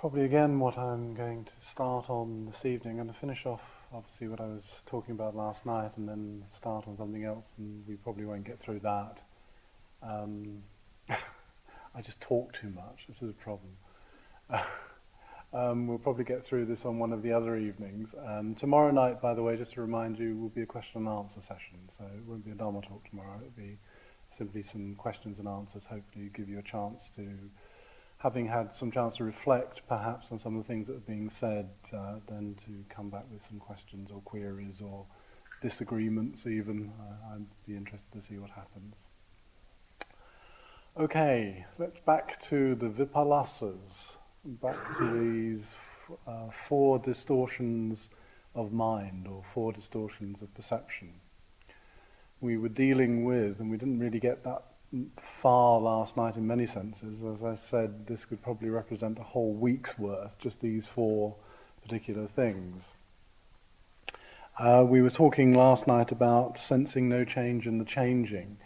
[0.00, 2.98] probably again what I'm going to start on this evening.
[2.98, 3.60] I'm going to finish off
[3.92, 7.84] obviously what I was talking about last night and then start on something else and
[7.86, 9.18] we probably won't get through that.
[10.02, 10.62] Um,
[11.10, 13.72] I just talk too much, this is a problem.
[15.52, 18.08] um, we'll probably get through this on one of the other evenings.
[18.26, 21.08] Um, tomorrow night, by the way, just to remind you, will be a question and
[21.08, 23.76] answer session, so it won't be a Dharma talk tomorrow, it'll be
[24.38, 27.28] simply some questions and answers, hopefully give you a chance to
[28.20, 31.30] having had some chance to reflect perhaps on some of the things that are being
[31.40, 35.06] said, uh, then to come back with some questions or queries or
[35.62, 36.92] disagreements even.
[37.00, 38.94] Uh, I'd be interested to see what happens.
[40.98, 43.78] Okay, let's back to the vipallasas,
[44.44, 45.64] back to these
[46.26, 48.08] uh, four distortions
[48.54, 51.12] of mind or four distortions of perception.
[52.42, 54.64] We were dealing with, and we didn't really get that
[55.40, 57.18] far last night in many senses.
[57.24, 61.36] As I said, this could probably represent a whole week's worth, just these four
[61.82, 62.82] particular things.
[64.58, 68.58] Uh, we were talking last night about sensing no change in the changing,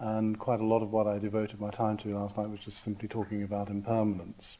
[0.00, 2.82] and quite a lot of what I devoted my time to last night was just
[2.82, 4.56] simply talking about impermanence.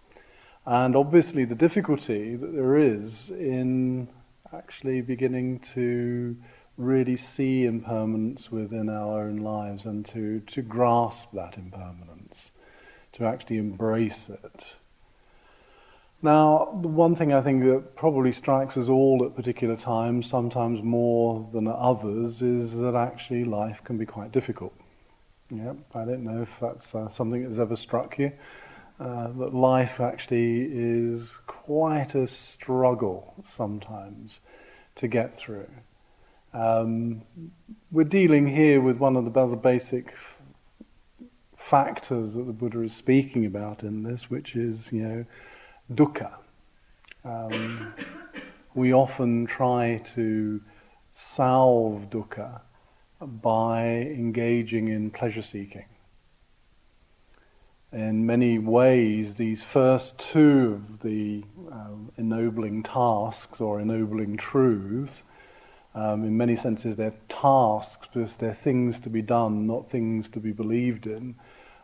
[0.67, 4.09] And obviously, the difficulty that there is in
[4.53, 6.37] actually beginning to
[6.79, 12.51] really see impermanence within our own lives and to, to grasp that impermanence,
[13.13, 14.65] to actually embrace it.
[16.23, 20.83] Now, the one thing I think that probably strikes us all at particular times, sometimes
[20.83, 24.73] more than others, is that actually life can be quite difficult.
[25.51, 28.33] Yeah, I don't know if that's uh, something that's ever struck you.
[29.01, 34.41] Uh, that life actually is quite a struggle sometimes
[34.97, 35.69] to get through.
[36.59, 37.23] Um,
[37.93, 40.13] we're dealing here with one of the other basic
[41.57, 45.25] factors that the Buddha is speaking about in this, which is, you know,
[45.93, 46.33] dukkha.
[47.25, 47.95] Um,
[48.75, 50.61] we often try to
[51.15, 52.61] salve dukkha
[53.21, 55.85] by engaging in pleasure seeking.
[57.93, 65.23] In many ways, these first two of the um, ennobling tasks or ennobling truths
[65.99, 70.39] um, in many senses, they're tasks because they're things to be done, not things to
[70.39, 71.35] be believed in.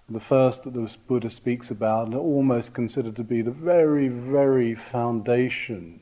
[0.09, 4.77] The first that the Buddha speaks about are almost considered to be the very, very
[4.77, 5.99] foundation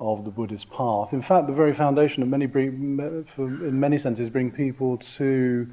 [0.00, 1.12] of the Buddhist path.
[1.12, 2.98] In fact, the very foundation of many, bring,
[3.38, 5.68] in many senses, bring people to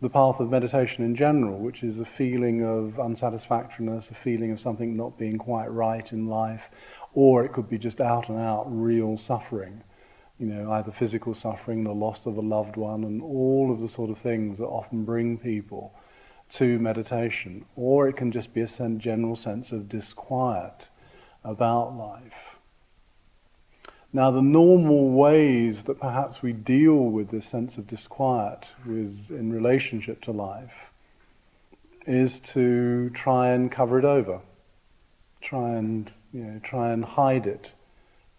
[0.00, 4.60] the path of meditation in general, which is a feeling of unsatisfactoriness, a feeling of
[4.60, 6.62] something not being quite right in life,
[7.14, 9.84] or it could be just out and out real suffering
[10.38, 13.88] you know, either physical suffering, the loss of a loved one, and all of the
[13.88, 15.92] sort of things that often bring people
[16.54, 17.64] to meditation.
[17.76, 20.88] Or it can just be a general sense of disquiet
[21.44, 22.56] about life.
[24.12, 29.52] Now, the normal ways that perhaps we deal with this sense of disquiet with, in
[29.52, 30.90] relationship to life
[32.06, 34.40] is to try and cover it over,
[35.40, 37.72] try and you know, try and hide it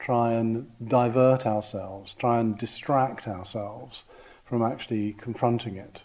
[0.04, 4.04] try and divert ourselves, try and distract ourselves
[4.46, 6.02] from actually confronting it.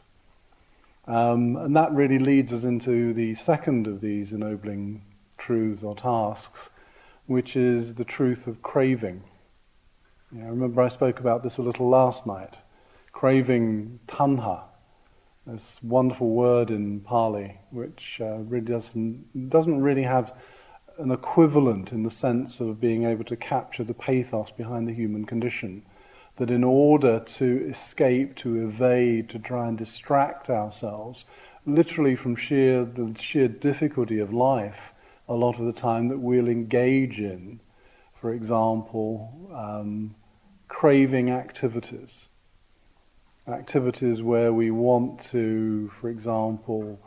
[1.06, 5.02] Um, and that really leads us into the second of these ennobling
[5.36, 6.60] truths or tasks,
[7.26, 9.24] which is the truth of craving.
[10.30, 12.54] Know, remember I spoke about this a little last night.
[13.12, 14.62] Craving tanha,
[15.46, 20.32] this wonderful word in Pali, which uh, really doesn't, doesn't really have
[20.98, 25.24] an equivalent in the sense of being able to capture the pathos behind the human
[25.24, 25.82] condition.
[26.36, 31.24] That in order to escape, to evade, to try and distract ourselves,
[31.66, 34.92] literally from sheer the sheer difficulty of life,
[35.28, 37.60] a lot of the time that we'll engage in,
[38.20, 40.14] for example, um,
[40.68, 42.10] craving activities.
[43.46, 47.00] Activities where we want to, for example,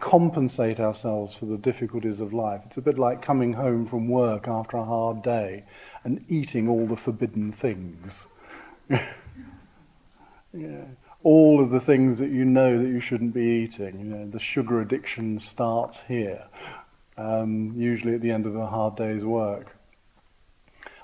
[0.00, 2.62] compensate ourselves for the difficulties of life.
[2.66, 5.64] It's a bit like coming home from work after a hard day
[6.04, 8.26] and eating all the forbidden things.
[8.90, 10.84] yeah.
[11.22, 13.98] All of the things that you know that you shouldn't be eating.
[13.98, 16.44] You know, the sugar addiction starts here,
[17.18, 19.76] um, usually at the end of a hard day's work.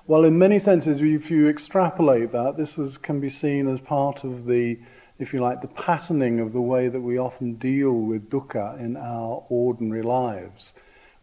[0.07, 4.25] Well, in many senses, if you extrapolate that, this is, can be seen as part
[4.25, 4.79] of the
[5.19, 8.97] if you like, the patterning of the way that we often deal with dukkha in
[8.97, 10.73] our ordinary lives.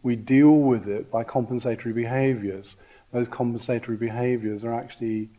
[0.02, 2.76] We deal with it by compensatory behaviors.
[3.12, 5.30] Those compensatory behaviors are actually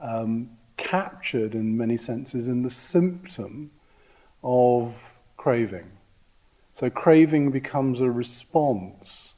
[0.00, 3.70] um, captured in many senses in the symptom
[4.42, 4.94] of
[5.36, 5.90] craving.
[6.80, 9.34] So craving becomes a response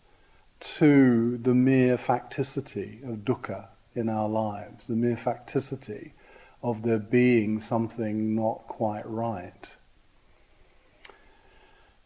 [0.79, 6.13] to the mere facticity of dukkha in our lives, the mere facticity
[6.63, 9.67] of there being something not quite right.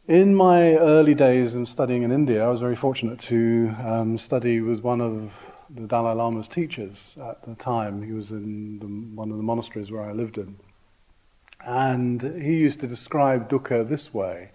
[0.06, 4.60] In my early days of studying in India, I was very fortunate to um, study
[4.60, 5.32] with one of
[5.70, 8.02] the Dalai Lama's teachers at the time.
[8.02, 8.86] He was in the,
[9.16, 10.56] one of the monasteries where I lived in.
[11.64, 14.50] And he used to describe dukkha this way.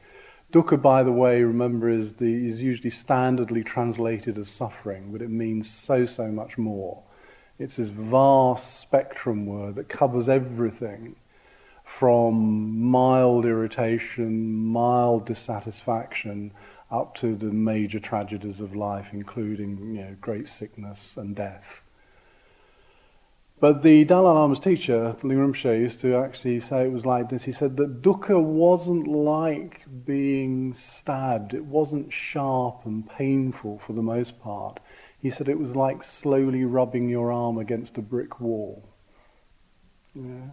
[0.53, 5.29] Dukkha, by the way, remember, is, the, is usually standardly translated as suffering, but it
[5.29, 7.01] means so, so much more.
[7.59, 11.17] It's this vast spectrum word that covers everything
[11.99, 16.53] from mild irritation, mild dissatisfaction,
[16.89, 21.65] up to the major tragedies of life, including you know, great sickness and death.
[23.59, 27.43] But the Dalai Lama's teacher, Ling Rinpoche, used to actually say it was like this.
[27.43, 31.53] He said that dukkha wasn't like being stabbed.
[31.53, 34.79] It wasn't sharp and painful for the most part.
[35.21, 38.87] He said it was like slowly rubbing your arm against a brick wall.
[40.15, 40.51] Yeah.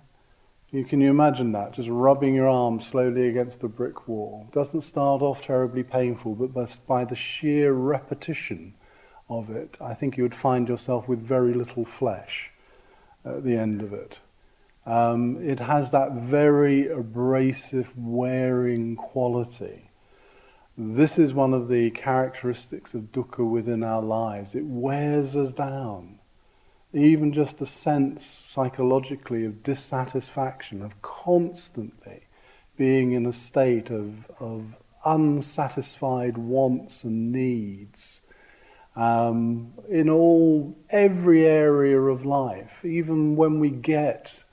[0.72, 1.72] You can you imagine that?
[1.72, 4.48] Just rubbing your arm slowly against the brick wall.
[4.52, 8.74] Doesn't start off terribly painful, but by the sheer repetition
[9.30, 12.50] of it, I think you would find yourself with very little flesh
[13.24, 14.18] at the end of it.
[14.84, 19.85] Um, it has that very abrasive, wearing quality.
[20.78, 24.54] This is one of the characteristics of dukkha within our lives.
[24.54, 26.18] It wears us down
[26.92, 32.22] even just a sense psychologically of dissatisfaction, of constantly
[32.76, 34.64] being in a state of, of
[35.04, 38.20] unsatisfied wants and needs
[38.96, 44.44] um, in all every area of life, even when we get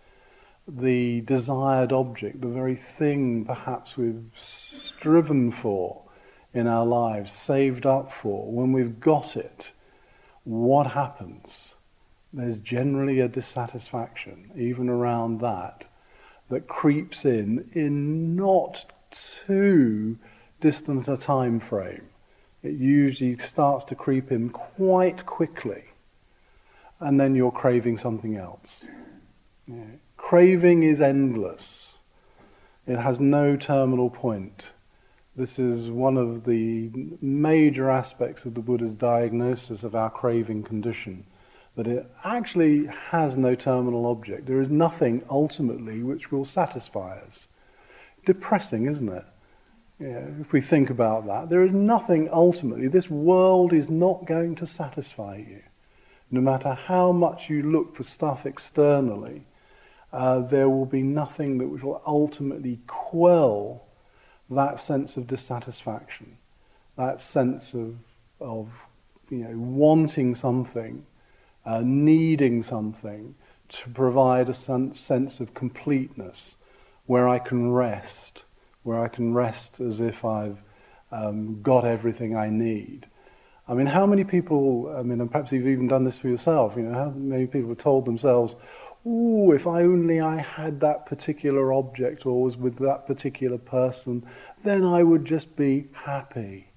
[0.67, 6.02] the desired object, the very thing perhaps we've striven for
[6.53, 9.71] in our lives, saved up for, when we've got it,
[10.43, 11.69] what happens?
[12.33, 15.85] there's generally a dissatisfaction, even around that,
[16.49, 18.91] that creeps in in not
[19.45, 20.17] too
[20.59, 22.09] distant a time frame.
[22.63, 25.83] It usually starts to creep in quite quickly,
[26.99, 28.85] and then you're craving something else.
[29.67, 29.83] Yeah.
[30.17, 31.87] Craving is endless.
[32.87, 34.63] It has no terminal point.
[35.35, 41.25] This is one of the major aspects of the Buddha's diagnosis of our craving condition
[41.75, 44.45] that it actually has no terminal object.
[44.45, 47.47] There is nothing ultimately which will satisfy us.
[48.27, 49.25] Depressing, isn't it?
[49.99, 52.87] Yeah, if we think about that, there is nothing ultimately.
[52.87, 55.63] This world is not going to satisfy you.
[56.29, 59.45] No matter how much you look for stuff externally,
[60.11, 63.82] uh, there will be nothing that will ultimately quell
[64.55, 66.37] that sense of dissatisfaction,
[66.97, 67.95] that sense of,
[68.39, 68.69] of
[69.29, 71.05] you know, wanting something
[71.65, 73.35] uh, needing something
[73.69, 76.55] to provide a sense of completeness
[77.05, 78.43] where I can rest,
[78.83, 80.57] where I can rest as if I've
[81.11, 83.07] um, got everything I need.
[83.67, 86.73] I mean, how many people, I mean, and perhaps you've even done this for yourself,
[86.75, 88.55] you know, how many people have told themselves,
[89.05, 94.25] ooh, if I only I had that particular object or was with that particular person,
[94.63, 96.67] then I would just be happy.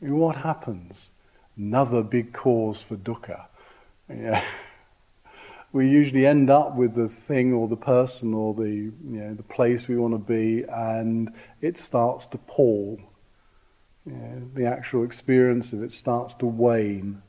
[0.00, 1.08] Mean, what happens?
[1.56, 3.46] Another big cause for dukkha.
[4.08, 4.44] Yeah.
[5.72, 9.42] We usually end up with the thing or the person or the you know the
[9.42, 13.00] place we want to be, and it starts to pall.
[14.06, 17.22] The actual experience of it starts to wane,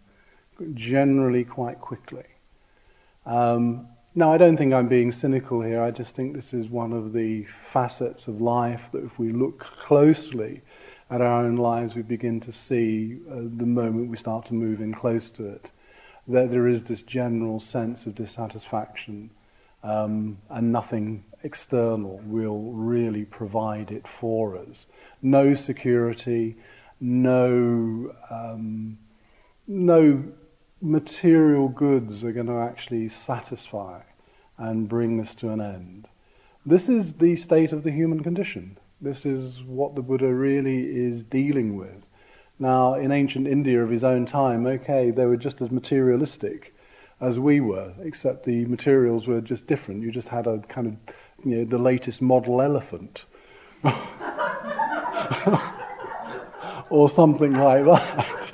[0.76, 2.26] generally quite quickly.
[3.26, 5.84] Um, now, I don't think I'm being cynical here.
[5.84, 9.60] I just think this is one of the facets of life that, if we look
[9.60, 10.62] closely
[11.12, 14.80] at our own lives, we begin to see uh, the moment we start to move
[14.80, 15.70] in close to it
[16.28, 19.30] that there is this general sense of dissatisfaction
[19.84, 24.86] um, and nothing external will really provide it for us.
[25.22, 26.56] No security,
[27.00, 28.98] no, um,
[29.68, 30.24] no
[30.82, 34.02] material goods are going to actually satisfy
[34.58, 36.08] and bring this to an end.
[36.66, 38.78] This is the state of the human condition.
[39.02, 42.08] This is what the Buddha really is dealing with.
[42.58, 46.74] Now, in ancient India of his own time, okay, they were just as materialistic
[47.22, 50.02] as we were, except the materials were just different.
[50.02, 50.96] You just had a kind of,
[51.46, 53.26] you know, the latest model elephant.
[56.90, 58.52] or something like that.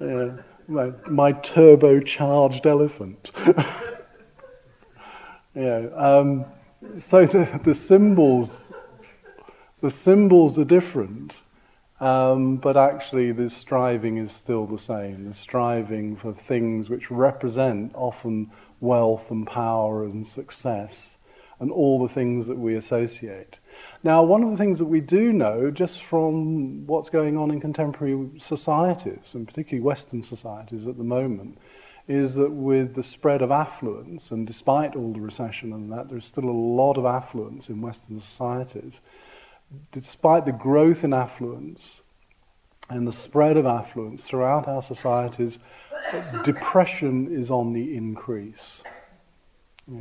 [0.00, 0.30] Yeah,
[0.68, 3.30] my, my turbocharged elephant.
[5.54, 6.44] yeah, um,
[7.10, 8.50] so the, the symbols,
[9.82, 11.34] the symbols are different
[12.00, 15.28] Um, but actually, the striving is still the same.
[15.28, 18.50] The striving for things which represent often
[18.80, 21.16] wealth and power and success
[21.58, 23.56] and all the things that we associate.
[24.04, 27.60] Now, one of the things that we do know just from what's going on in
[27.60, 31.58] contemporary societies, and particularly Western societies at the moment,
[32.06, 36.24] is that with the spread of affluence, and despite all the recession and that, there's
[36.24, 38.94] still a lot of affluence in Western societies.
[39.92, 42.00] Despite the growth in affluence
[42.88, 45.58] and the spread of affluence throughout our societies,
[46.44, 48.82] depression is on the increase.
[49.86, 50.00] Yeah.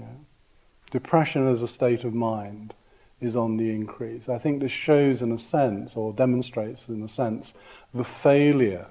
[0.92, 2.74] Depression as a state of mind
[3.20, 4.30] is on the increase.
[4.30, 7.54] I think this shows, in a sense, or demonstrates, in a sense,
[7.94, 8.88] the failure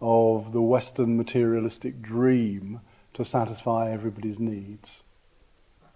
[0.00, 2.80] of the Western materialistic dream
[3.14, 4.90] to satisfy everybody's needs.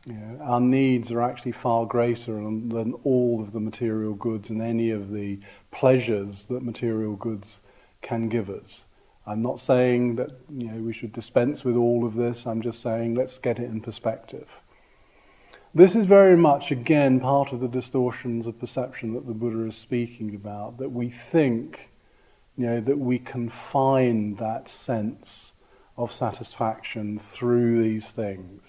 [0.07, 4.63] You know, our needs are actually far greater than, all of the material goods and
[4.63, 5.39] any of the
[5.71, 7.59] pleasures that material goods
[8.01, 8.81] can give us.
[9.27, 12.47] I'm not saying that you know, we should dispense with all of this.
[12.47, 14.49] I'm just saying let's get it in perspective.
[15.75, 19.77] This is very much, again, part of the distortions of perception that the Buddha is
[19.77, 21.91] speaking about, that we think,
[22.57, 25.53] you know, that we can find that sense
[25.99, 28.63] of satisfaction through these things.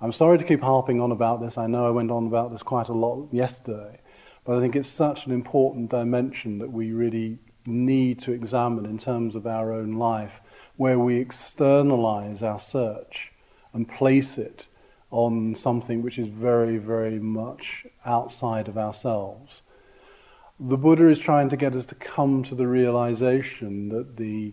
[0.00, 1.58] I'm sorry to keep harping on about this.
[1.58, 3.98] I know I went on about this quite a lot yesterday,
[4.44, 9.00] but I think it's such an important dimension that we really need to examine in
[9.00, 10.40] terms of our own life,
[10.76, 13.32] where we externalize our search
[13.72, 14.66] and place it
[15.10, 19.62] on something which is very, very much outside of ourselves.
[20.60, 24.52] The Buddha is trying to get us to come to the realization that the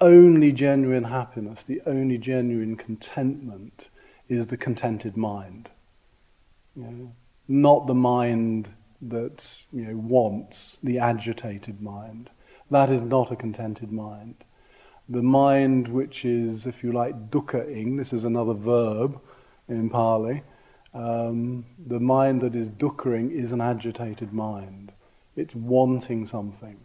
[0.00, 3.88] only genuine happiness, the only genuine contentment
[4.28, 5.68] is the contented mind.
[7.48, 8.68] Not the mind
[9.02, 12.30] that you know, wants, the agitated mind.
[12.70, 14.36] That is not a contented mind.
[15.08, 19.20] The mind which is, if you like, dukkha-ing, this is another verb,
[19.70, 20.42] in Pali,
[20.92, 24.92] um, the mind that is dukkering is an agitated mind.
[25.36, 26.76] It's wanting something.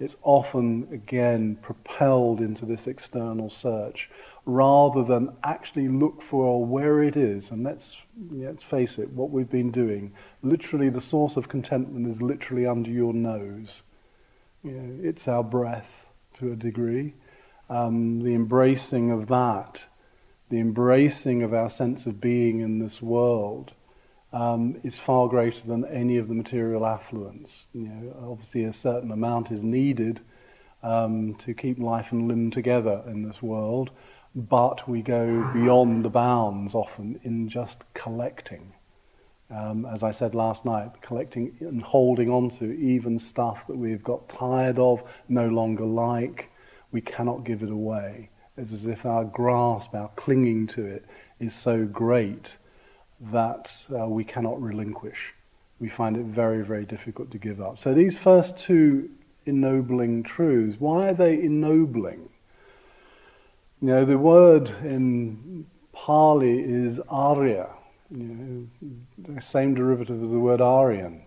[0.00, 4.08] It's often, again, propelled into this external search
[4.46, 7.50] rather than actually look for where it is.
[7.50, 7.96] And let's,
[8.30, 12.90] let's face it, what we've been doing, literally the source of contentment is literally under
[12.90, 13.82] your nose.
[14.62, 15.90] You know, it's our breath
[16.38, 17.14] to a degree.
[17.68, 19.80] Um, the embracing of that
[20.50, 23.72] the embracing of our sense of being in this world
[24.32, 27.50] um, is far greater than any of the material affluence.
[27.72, 30.20] You know, obviously, a certain amount is needed
[30.82, 33.90] um, to keep life and limb together in this world,
[34.34, 38.72] but we go beyond the bounds often in just collecting.
[39.50, 44.04] Um, as I said last night, collecting and holding on to even stuff that we've
[44.04, 46.50] got tired of, no longer like,
[46.92, 48.28] we cannot give it away.
[48.58, 51.04] It's as if our grasp, our clinging to it,
[51.38, 52.48] is so great
[53.32, 55.32] that uh, we cannot relinquish.
[55.78, 57.78] We find it very, very difficult to give up.
[57.80, 59.10] So these first two
[59.46, 62.28] ennobling truths, why are they ennobling?
[63.80, 67.68] You know, the word in Pali is Arya,
[68.10, 71.22] you know, the same derivative as the word Aryan.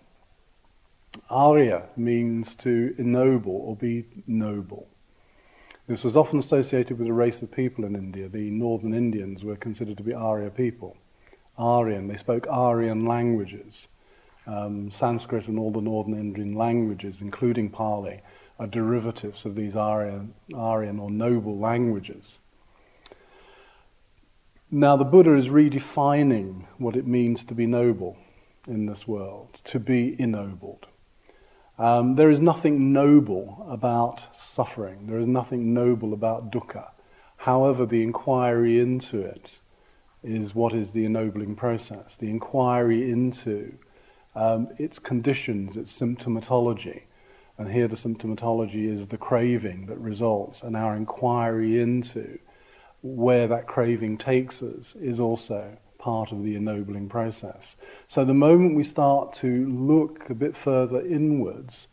[1.30, 4.88] Arya means to ennoble or be noble.
[5.92, 8.30] This was often associated with a race of people in India.
[8.30, 10.96] The northern Indians were considered to be Arya people.
[11.58, 13.88] Aryan, they spoke Aryan languages.
[14.48, 18.22] Um, Sanskrit and all the northern Indian languages, including Pali,
[18.58, 22.38] are derivatives of these Aryan, Aryan or noble languages.
[24.72, 28.16] Now, the Buddha is redefining what it means to be noble
[28.66, 30.86] in this world, to be ennobled.
[31.82, 34.22] Um, there is nothing noble about
[34.54, 35.08] suffering.
[35.08, 36.92] There is nothing noble about dukkha.
[37.38, 39.58] However, the inquiry into it
[40.24, 42.16] is what is the ennobling process.
[42.20, 43.74] The inquiry into
[44.36, 47.02] um, its conditions, its symptomatology.
[47.58, 52.38] And here the symptomatology is the craving that results, and our inquiry into
[53.02, 57.75] where that craving takes us is also part of the ennobling process.
[58.10, 61.88] So the moment we start to look a bit further inwards,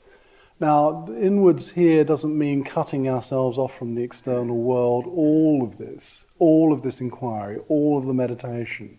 [0.61, 5.05] now inwards here doesn't mean cutting ourselves off from the external world.
[5.07, 8.99] All of this, all of this inquiry, all of the meditation,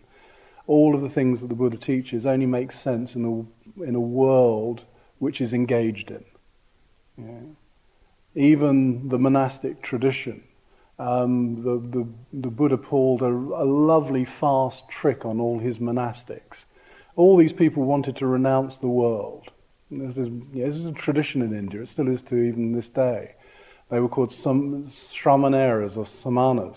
[0.66, 4.00] all of the things that the Buddha teaches only makes sense in a, in a
[4.00, 4.82] world
[5.18, 7.56] which is engaged in.
[8.34, 10.42] Even the monastic tradition
[11.00, 12.06] um, the, the,
[12.42, 16.64] the, Buddha pulled a, a, lovely fast trick on all his monastics.
[17.16, 19.48] All these people wanted to renounce the world.
[19.90, 21.80] This is, know, this is a tradition in India.
[21.80, 23.34] It still is to even this day.
[23.90, 26.76] They were called some shramaneras or samanas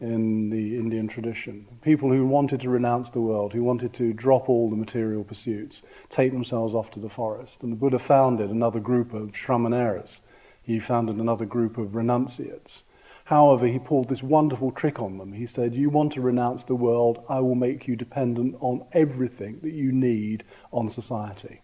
[0.00, 1.66] in the Indian tradition.
[1.80, 5.80] People who wanted to renounce the world, who wanted to drop all the material pursuits,
[6.10, 7.56] take themselves off to the forest.
[7.62, 10.18] And the Buddha founded another group of shramaneras.
[10.62, 12.82] He founded another group of renunciates.
[13.30, 15.32] However, he pulled this wonderful trick on them.
[15.32, 19.60] He said, You want to renounce the world, I will make you dependent on everything
[19.62, 21.62] that you need on society.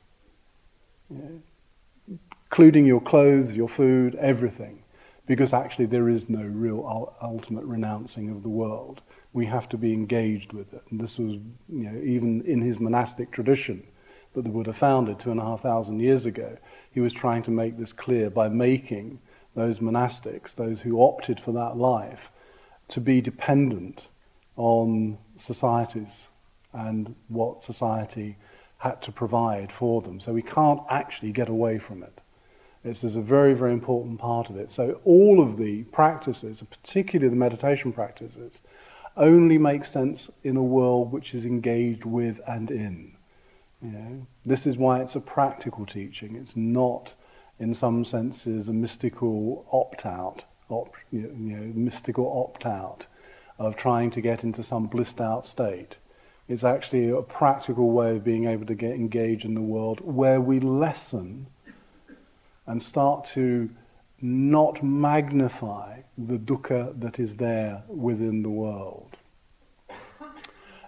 [2.52, 4.84] Including your clothes, your food, everything.
[5.26, 9.00] Because actually, there is no real ultimate renouncing of the world.
[9.32, 10.84] We have to be engaged with it.
[10.92, 13.82] And this was, you know, even in his monastic tradition
[14.34, 16.58] that the Buddha founded two and a half thousand years ago,
[16.92, 19.18] he was trying to make this clear by making
[19.56, 22.20] those monastics, those who opted for that life,
[22.88, 24.06] to be dependent
[24.56, 26.28] on societies
[26.72, 28.36] and what society
[28.78, 30.20] had to provide for them.
[30.20, 32.20] So we can't actually get away from it.
[32.84, 34.70] Is a very, very important part of it.
[34.70, 38.52] So all of the practices, particularly the meditation practices,
[39.16, 43.16] only make sense in a world which is engaged with and in.
[43.82, 44.26] You know?
[44.44, 46.36] This is why it's a practical teaching.
[46.36, 47.10] It's not
[47.58, 53.06] in some senses, a mystical opt-out, op, you know, mystical opt-out
[53.58, 55.96] of trying to get into some blissed-out state.
[56.48, 60.40] It's actually a practical way of being able to get engaged in the world where
[60.40, 61.46] we lessen
[62.66, 63.70] and start to
[64.20, 69.16] not magnify the dukkha that is there within the world.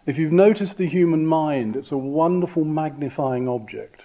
[0.07, 4.05] If you've noticed the human mind, it's a wonderful magnifying object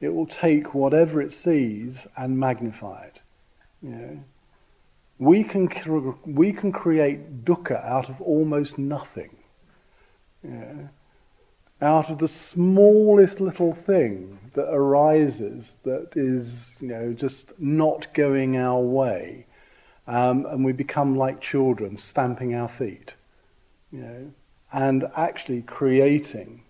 [0.00, 3.20] it will take whatever it sees and magnify it.
[3.82, 4.18] You know?
[5.18, 5.68] we, can,
[6.26, 9.30] we can create dukkha out of almost nothing.
[10.42, 10.88] You know?
[11.80, 18.56] Out of the smallest little thing that arises that is, you know, just not going
[18.56, 19.46] our way.
[20.06, 23.14] Um, and we become like children, stamping our feet,
[23.92, 24.30] you know,
[24.72, 26.62] and actually creating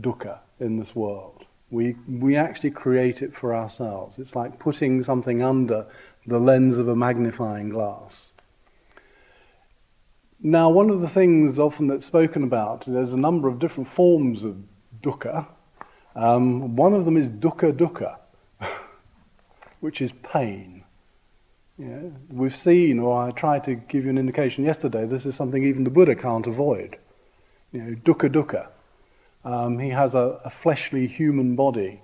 [0.00, 1.35] dukkha in this world.
[1.76, 4.16] We, we actually create it for ourselves.
[4.18, 5.84] It's like putting something under
[6.26, 8.28] the lens of a magnifying glass.
[10.40, 14.42] Now, one of the things often that's spoken about, there's a number of different forms
[14.42, 14.56] of
[15.02, 15.46] dukkha.
[16.14, 18.16] Um, one of them is dukkha dukkha,
[19.80, 20.82] which is pain.
[21.76, 25.62] Yeah, we've seen, or I tried to give you an indication yesterday, this is something
[25.62, 26.96] even the Buddha can't avoid.
[27.72, 28.68] You know, dukkha dukkha.
[29.46, 32.02] Um, he has a, a, fleshly human body,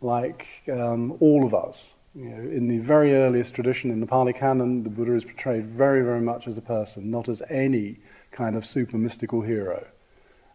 [0.00, 1.90] like um, all of us.
[2.14, 5.66] You know, in the very earliest tradition, in the Pali Canon, the Buddha is portrayed
[5.66, 7.98] very, very much as a person, not as any
[8.32, 9.86] kind of super mystical hero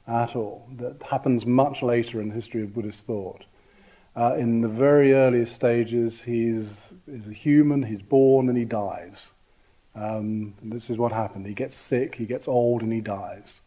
[0.08, 0.67] at all.
[0.78, 3.46] That happens much later in the history of Buddhist thought.
[4.15, 6.65] Uh, in the very earliest stages, he's,
[7.06, 9.28] he's a human, he's born and he dies.
[9.93, 11.46] Um, this is what happened.
[11.46, 13.62] He gets sick, he gets old, and he dies.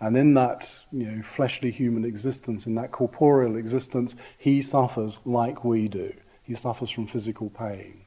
[0.00, 5.64] And in that you know, fleshly human existence, in that corporeal existence, he suffers like
[5.64, 6.12] we do.
[6.44, 8.02] He suffers from physical pain.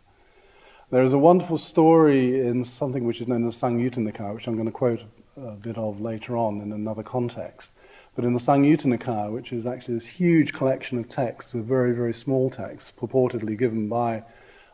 [0.89, 4.55] There is a wonderful story in something which is known as Samyutta Nikaya, which I'm
[4.55, 5.01] going to quote
[5.37, 7.69] a bit of later on in another context.
[8.15, 11.93] But in the Samyutta Nikaya, which is actually this huge collection of texts, of very,
[11.93, 14.23] very small texts, purportedly given by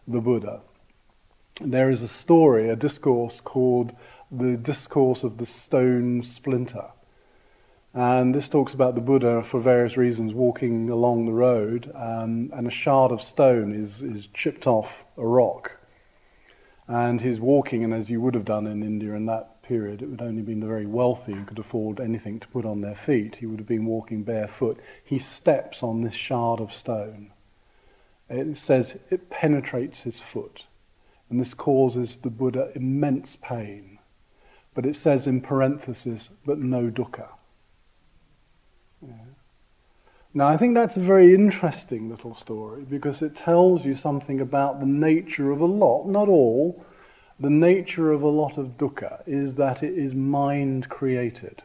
[0.08, 0.62] the Buddha,
[1.62, 3.92] there is a story, a discourse called
[4.32, 6.90] the Discourse of the Stone Splinter.
[7.98, 12.68] And this talks about the Buddha, for various reasons, walking along the road, um, and
[12.68, 15.72] a shard of stone is, is chipped off a rock.
[16.88, 20.12] And he's walking, and as you would have done in India in that period, it
[20.12, 23.00] would only have been the very wealthy who could afford anything to put on their
[23.04, 23.38] feet.
[23.40, 24.80] He would have been walking barefoot.
[25.04, 27.32] He steps on this shard of stone.
[28.30, 30.66] It says it penetrates his foot,
[31.32, 33.98] and this causes the Buddha immense pain.
[34.76, 37.30] But it says in parenthesis, but no dukkha.
[40.34, 44.80] Now, I think that's a very interesting little story because it tells you something about
[44.80, 46.86] the nature of a lot, not all,
[47.40, 51.64] the nature of a lot of dukkha is that it is mind created.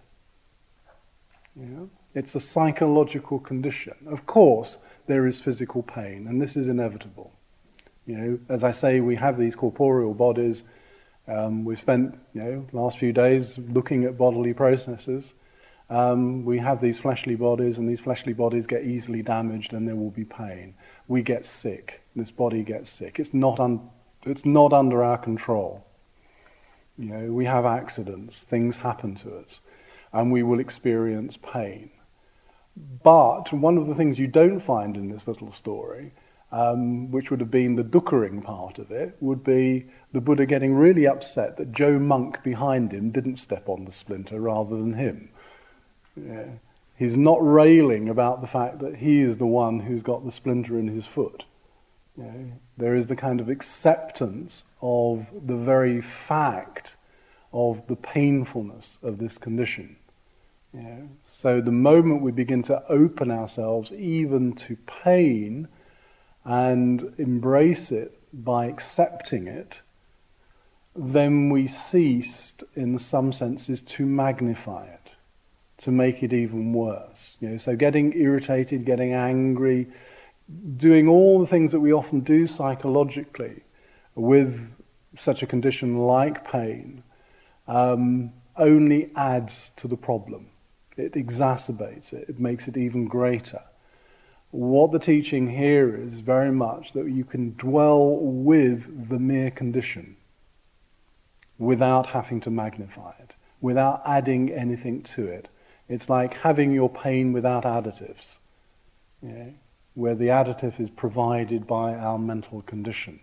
[1.54, 1.84] Yeah?
[2.14, 3.94] It's a psychological condition.
[4.06, 7.32] Of course, there is physical pain, and this is inevitable.
[8.06, 10.62] You know, as I say, we have these corporeal bodies.
[11.28, 15.32] Um, we spent, you know, last few days looking at bodily processes.
[15.92, 19.94] Um, we have these fleshly bodies, and these fleshly bodies get easily damaged, and there
[19.94, 20.72] will be pain.
[21.06, 22.00] We get sick.
[22.16, 23.20] This body gets sick.
[23.20, 23.90] It's not, un-
[24.24, 25.84] it's not under our control.
[26.96, 28.38] You know, we have accidents.
[28.48, 29.60] Things happen to us,
[30.14, 31.90] and we will experience pain.
[33.02, 36.14] But one of the things you don't find in this little story,
[36.52, 40.72] um, which would have been the dukkering part of it, would be the Buddha getting
[40.72, 45.28] really upset that Joe Monk behind him didn't step on the splinter rather than him.
[46.16, 46.44] Yeah.
[46.96, 50.78] He's not railing about the fact that he is the one who's got the splinter
[50.78, 51.44] in his foot.
[52.76, 56.96] There is the kind of acceptance of the very fact
[57.52, 59.96] of the painfulness of this condition.
[61.26, 65.68] So the moment we begin to open ourselves even to pain
[66.44, 69.78] and embrace it by accepting it,
[70.94, 75.01] then we ceased, in some senses, to magnify it,
[75.82, 77.36] to make it even worse.
[77.40, 79.88] You know, so getting irritated, getting angry,
[80.76, 83.62] doing all the things that we often do psychologically
[84.14, 84.58] with
[85.18, 87.02] such a condition like pain
[87.68, 90.48] um, only adds to the problem.
[90.96, 93.62] It exacerbates it, it makes it even greater.
[94.50, 100.16] What the teaching here is very much that you can dwell with the mere condition
[101.58, 105.48] without having to magnify it, without adding anything to it.
[105.92, 108.38] It's like having your pain without additives,
[109.92, 113.20] where the additive is provided by our mental condition.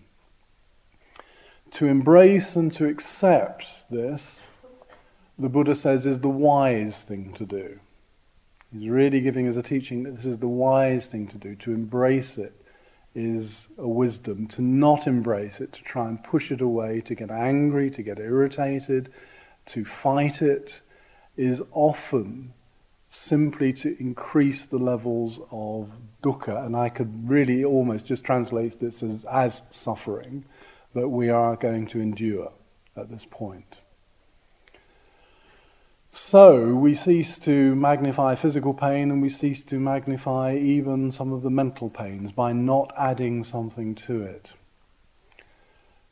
[1.71, 4.41] To embrace and to accept this,
[5.39, 7.79] the Buddha says, is the wise thing to do.
[8.71, 11.55] He's really giving us a teaching that this is the wise thing to do.
[11.55, 12.53] To embrace it
[13.15, 14.45] is a wisdom.
[14.49, 18.19] To not embrace it, to try and push it away, to get angry, to get
[18.19, 19.11] irritated,
[19.69, 20.81] to fight it,
[21.35, 22.53] is often
[23.09, 25.89] simply to increase the levels of
[26.23, 26.65] dukkha.
[26.65, 30.45] And I could really almost just translate this as, as suffering
[30.93, 32.51] that we are going to endure
[32.95, 33.77] at this point.
[36.11, 41.43] So we cease to magnify physical pain and we cease to magnify even some of
[41.43, 44.49] the mental pains by not adding something to it.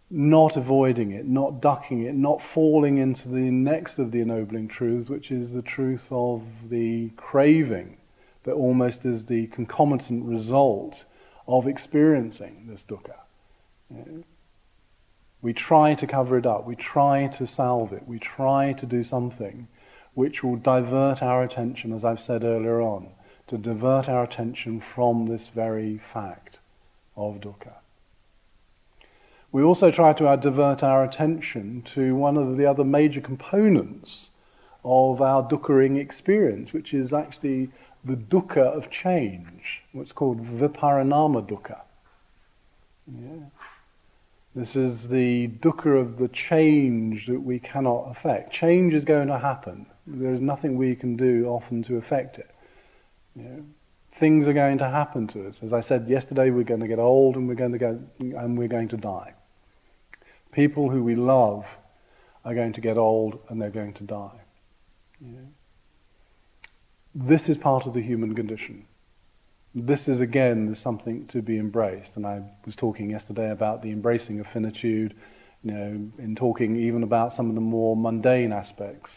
[0.10, 5.10] Not avoiding it, not ducking it, not falling into the next of the ennobling truths,
[5.10, 7.98] which is the truth of the craving
[8.44, 11.04] that almost is the concomitant result
[11.46, 14.24] of experiencing this dukkha.
[15.42, 19.04] We try to cover it up, we try to salve it, we try to do
[19.04, 19.68] something
[20.14, 23.10] which will divert our attention, as I've said earlier on,
[23.48, 26.60] to divert our attention from this very fact
[27.16, 27.74] of dukkha.
[29.58, 34.30] We also try to divert our attention to one of the other major components
[34.86, 37.72] of our dukkering experience, which is actually
[38.06, 41.82] the dukkha of change, what's called viparinama dukkha.
[43.12, 43.48] Yeah.
[44.54, 48.54] This is the dukkha of the change that we cannot affect.
[48.54, 49.88] Change is going to happen.
[50.06, 52.52] There's nothing we can do often to affect it.
[53.34, 53.64] Know,
[54.20, 55.56] things are going to happen to us.
[55.64, 58.56] As I said yesterday, we're going to get old and we're going to go and
[58.56, 59.34] we're going to die.
[60.58, 61.66] People who we love
[62.44, 64.42] are going to get old and they're going to die.
[65.22, 65.48] You know.
[67.14, 68.88] This is part of the human condition.
[69.76, 72.12] This is again something to be embraced.
[72.16, 75.14] And I was talking yesterday about the embracing of finitude,
[75.64, 79.12] you know, in talking even about some of the more mundane aspects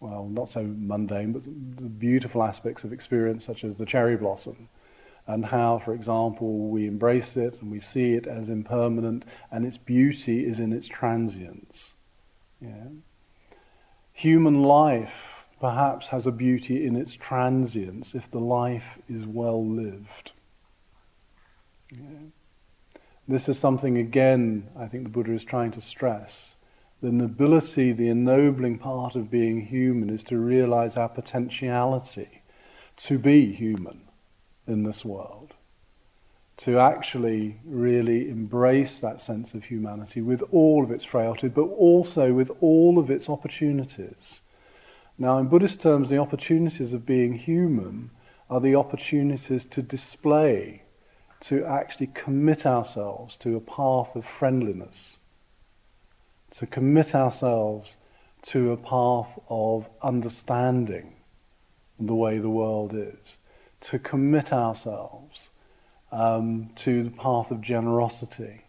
[0.00, 4.68] well, not so mundane, but the beautiful aspects of experience, such as the cherry blossom,
[5.28, 9.76] and how, for example, we embrace it and we see it as impermanent, and its
[9.76, 11.92] beauty is in its transience.
[12.60, 12.88] Yeah?
[14.14, 15.12] Human life
[15.60, 20.32] perhaps has a beauty in its transience if the life is well lived.
[21.92, 22.30] Yeah?
[23.28, 26.54] This is something, again, I think the Buddha is trying to stress
[27.00, 32.42] the nobility, the ennobling part of being human is to realize our potentiality
[32.96, 34.07] to be human
[34.68, 35.54] in this world.
[36.58, 42.32] To actually really embrace that sense of humanity with all of its frailty, but also
[42.32, 44.40] with all of its opportunities.
[45.18, 48.10] Now, in Buddhist terms, the opportunities of being human
[48.50, 50.82] are the opportunities to display,
[51.42, 55.16] to actually commit ourselves to a path of friendliness
[56.58, 57.96] to commit ourselves
[58.42, 61.12] to a path of understanding
[62.00, 63.36] the way the world is,
[63.80, 65.48] to commit ourselves
[66.12, 68.64] um, to the path of generosity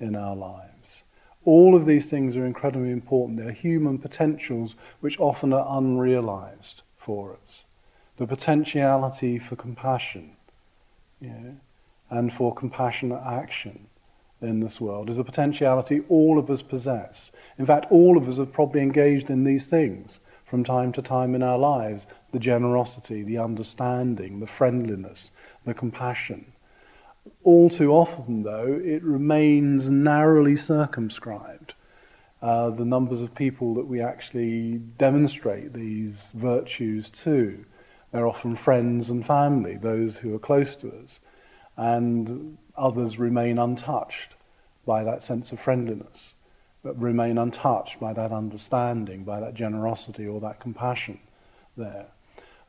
[0.00, 1.02] in our lives.
[1.44, 3.38] All of these things are incredibly important.
[3.38, 7.64] They're human potentials which often are unrealized for us.
[8.18, 10.36] The potentiality for compassion
[11.20, 11.52] yeah,
[12.10, 13.86] and for compassionate action
[14.40, 17.30] in this world is a potentiality all of us possess.
[17.58, 20.18] In fact, all of us are probably engaged in these things
[20.52, 25.30] from time to time in our lives the generosity, the understanding, the friendliness,
[25.64, 26.52] the compassion.
[27.42, 31.72] All too often, though, it remains narrowly circumscribed.
[32.42, 37.64] Uh, the numbers of people that we actually demonstrate these virtues to.
[38.12, 41.18] They're often friends and family, those who are close to us,
[41.78, 44.34] and others remain untouched
[44.84, 46.31] by that sense of friendliness,
[46.82, 51.18] but remain untouched by that understanding, by that generosity or that compassion
[51.76, 52.06] there.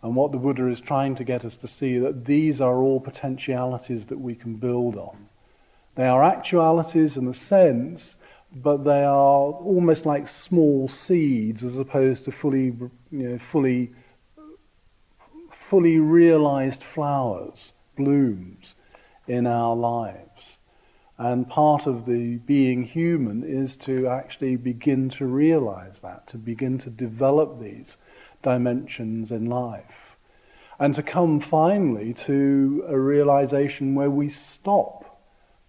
[0.02, 3.00] And what the Buddha is trying to get us to see that these are all
[3.00, 5.30] potentialities that we can build on.
[5.96, 8.16] They are actualities in a sense,
[8.54, 12.76] but they are almost like small seeds as opposed to fully,
[13.12, 13.92] you know, fully,
[15.70, 18.76] fully realized flowers, blooms
[19.28, 20.58] in our lives.
[21.18, 26.80] And part of the being human is to actually begin to realize that, to begin
[26.80, 27.96] to develop these
[28.42, 30.18] dimensions in life.
[30.80, 35.22] And to come finally to a realization where we stop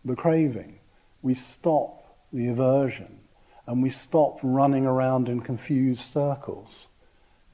[0.04, 0.78] the craving,
[1.22, 3.20] we stop the aversion,
[3.66, 6.87] and we stop running around in confused circles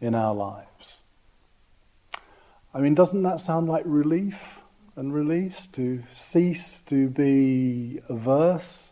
[0.01, 0.99] in our lives.
[2.73, 4.37] I mean, doesn't that sound like relief
[4.97, 5.69] and release?
[5.73, 8.91] To cease to be averse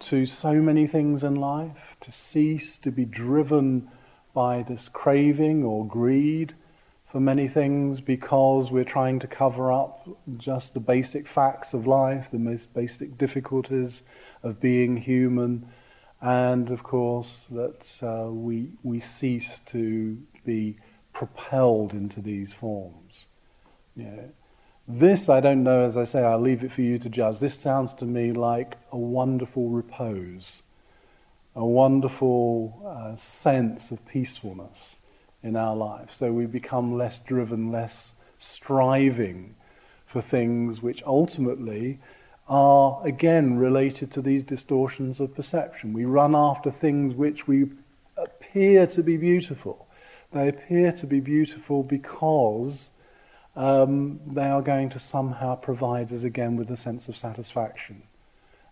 [0.00, 3.90] to so many things in life, to cease to be driven
[4.32, 6.54] by this craving or greed
[7.10, 12.28] for many things because we're trying to cover up just the basic facts of life,
[12.30, 14.02] the most basic difficulties
[14.42, 15.66] of being human,
[16.20, 20.76] and of course that uh, we, we cease to be
[21.12, 23.26] propelled into these forms.
[23.96, 24.30] Know,
[24.88, 27.38] this, I don't know, as I say, I'll leave it for you to judge.
[27.38, 30.62] This sounds to me like a wonderful repose
[31.58, 34.94] a wonderful uh, sense of peacefulness
[35.42, 36.14] in our lives.
[36.16, 39.56] So we become less driven, less striving
[40.06, 41.98] for things which ultimately
[42.48, 45.92] are again related to these distortions of perception.
[45.92, 47.66] We run after things which we
[48.16, 49.88] appear to be beautiful.
[50.32, 52.88] They appear to be beautiful because
[53.56, 58.02] um, they are going to somehow provide us again with a sense of satisfaction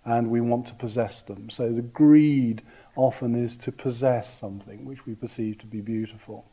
[0.06, 1.50] and we want to possess them.
[1.50, 2.62] So the greed
[2.94, 6.44] often is to possess something which we perceive to be beautiful.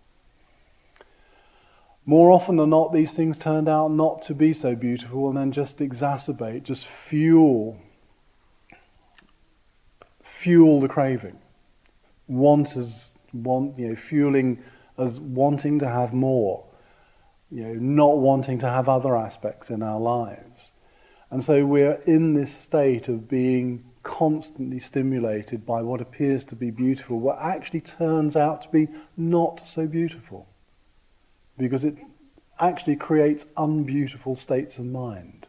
[2.06, 5.52] More often than not, these things turned out not to be so beautiful and then
[5.52, 7.78] just exacerbate, just fuel,
[10.42, 11.38] fuel the craving.
[12.28, 12.92] Want as
[13.34, 14.62] want, you know, fueling
[14.98, 16.66] as wanting to have more,
[17.54, 20.70] you know, not wanting to have other aspects in our lives.
[21.30, 26.72] And so we're in this state of being constantly stimulated by what appears to be
[26.72, 30.48] beautiful, what actually turns out to be not so beautiful.
[31.58, 31.96] Because it
[32.60, 35.46] actually creates unbeautiful states of mind,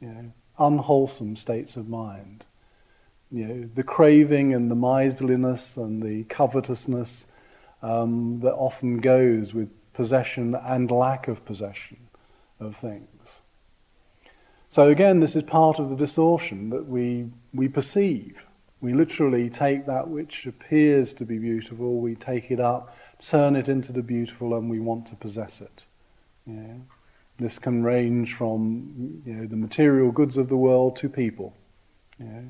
[0.00, 2.44] you know, unwholesome states of mind.
[3.30, 7.26] You know, the craving and the miserliness and the covetousness
[7.82, 11.96] um, that often goes with possession and lack of possession
[12.60, 13.08] of things.
[14.70, 18.36] So again, this is part of the distortion that we, we perceive.
[18.82, 22.94] We literally take that which appears to be beautiful, we take it up,
[23.26, 25.82] turn it into the beautiful, and we want to possess it.
[26.46, 26.74] Yeah.
[27.38, 31.54] This can range from you know, the material goods of the world to people.
[32.20, 32.42] Yeah.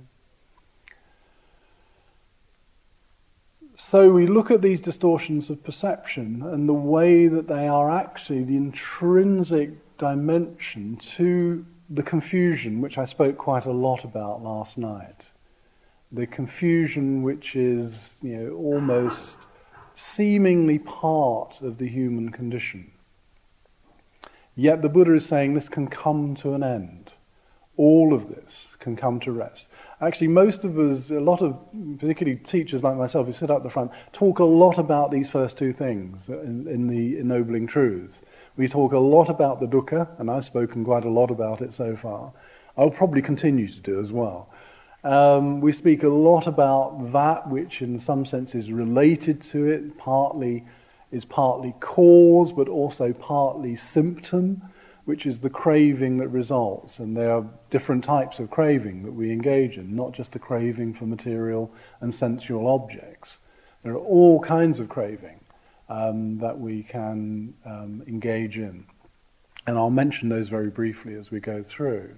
[3.88, 8.42] So we look at these distortions of perception and the way that they are actually
[8.42, 15.26] the intrinsic dimension to the confusion, which I spoke quite a lot about last night,
[16.10, 19.36] the confusion which is, you know, almost
[19.94, 22.90] seemingly part of the human condition.
[24.56, 27.12] Yet the Buddha is saying this can come to an end.
[27.76, 29.68] All of this can come to rest.
[30.02, 31.56] Actually, most of us, a lot of,
[31.98, 35.56] particularly teachers like myself who sit up the front, talk a lot about these first
[35.56, 38.20] two things in, in the ennobling truths.
[38.58, 41.72] We talk a lot about the dukkha, and I've spoken quite a lot about it
[41.72, 42.30] so far.
[42.76, 44.50] I'll probably continue to do as well.
[45.02, 49.96] Um, we speak a lot about that which, in some sense, is related to it,
[49.96, 50.64] partly
[51.12, 54.60] is partly cause, but also partly symptom,
[55.06, 56.98] which is the craving that results.
[56.98, 60.94] And there are different types of craving that we engage in, not just the craving
[60.94, 63.38] for material and sensual objects.
[63.82, 65.40] There are all kinds of craving
[65.88, 68.84] um, that we can um, engage in.
[69.68, 72.16] And I'll mention those very briefly as we go through.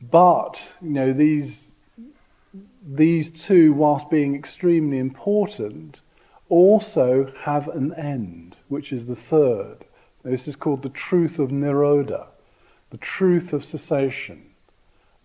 [0.00, 1.54] But, you know, these,
[2.86, 6.00] these two, whilst being extremely important,
[6.48, 9.84] also have an end, which is the third.
[10.22, 12.26] This is called the truth of Nirodha,
[12.90, 14.50] the truth of cessation.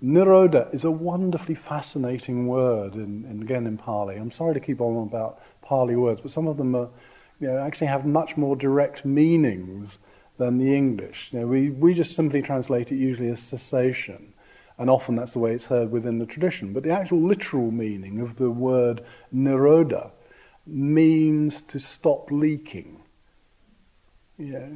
[0.01, 4.15] Nirodha is a wonderfully fascinating word, in, in, again in Pali.
[4.15, 6.89] I'm sorry to keep on about Pali words, but some of them are,
[7.41, 9.97] you know, actually have much more direct meanings
[10.37, 11.29] than the English.
[11.31, 14.33] You know, we, we just simply translate it usually as cessation,
[14.77, 16.71] and often that's the way it's heard within the tradition.
[16.71, 19.03] But the actual literal meaning of the word
[19.33, 20.11] nirodha
[20.65, 23.01] means to stop leaking.
[24.37, 24.67] Yeah.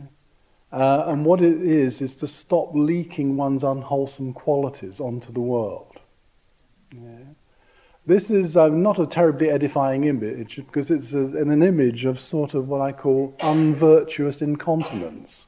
[0.71, 5.97] Uh, and what it is, is to stop leaking one's unwholesome qualities onto the world.
[6.91, 7.25] Yeah.
[8.05, 12.53] This is uh, not a terribly edifying image because it's a, an image of sort
[12.53, 15.45] of what I call unvirtuous incontinence.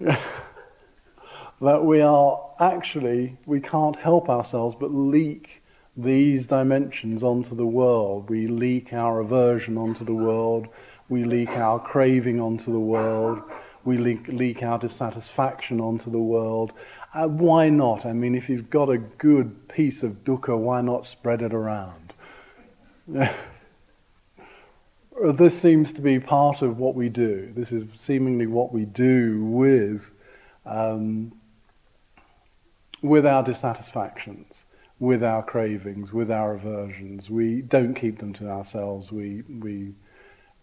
[0.00, 5.62] that we are actually, we can't help ourselves but leak
[5.96, 8.30] these dimensions onto the world.
[8.30, 10.68] We leak our aversion onto the world.
[11.10, 13.42] We leak our craving onto the world.
[13.84, 16.72] We leak, leak our dissatisfaction onto the world.
[17.12, 18.06] Uh, why not?
[18.06, 22.14] I mean, if you've got a good piece of dukkha, why not spread it around?
[25.34, 27.52] this seems to be part of what we do.
[27.54, 30.02] This is seemingly what we do with
[30.64, 31.32] um,
[33.02, 34.62] with our dissatisfactions,
[34.98, 37.30] with our cravings, with our aversions.
[37.30, 39.10] We don't keep them to ourselves.
[39.10, 39.94] We, we,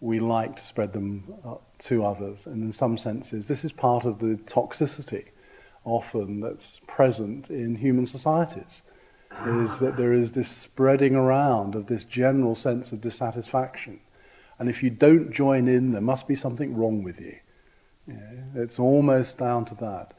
[0.00, 2.46] we like to spread them uh, to others.
[2.46, 5.24] And in some senses, this is part of the toxicity
[5.84, 8.82] often that's present in human societies,
[9.46, 14.00] is that there is this spreading around of this general sense of dissatisfaction.
[14.58, 17.36] And if you don't join in, there must be something wrong with you.
[18.54, 20.14] it's almost down to that.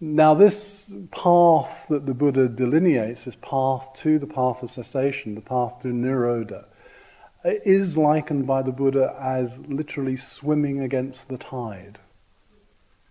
[0.00, 5.40] Now, this path that the Buddha delineates, this path to the path of cessation, the
[5.40, 6.64] path to Nirodha,
[7.44, 11.98] is likened by the Buddha as literally swimming against the tide.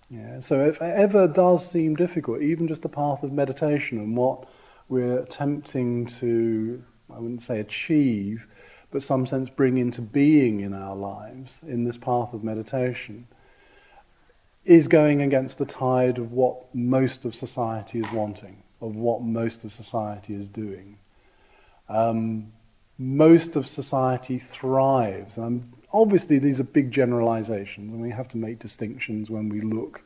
[0.10, 4.15] Yeah, so if it ever does seem difficult, even just the path of meditation and
[4.15, 4.48] what
[4.89, 8.46] we're attempting to, I wouldn't say achieve,
[8.91, 13.28] but some sense bring into being in our lives in this path of meditation,
[14.65, 19.63] is going against the tide of what most of society is wanting, of what most
[19.63, 20.98] of society is doing.
[21.89, 22.54] Um,
[22.97, 25.38] most of society thrives.
[25.38, 30.01] And obviously, these are big generalizations, and we have to make distinctions when we look,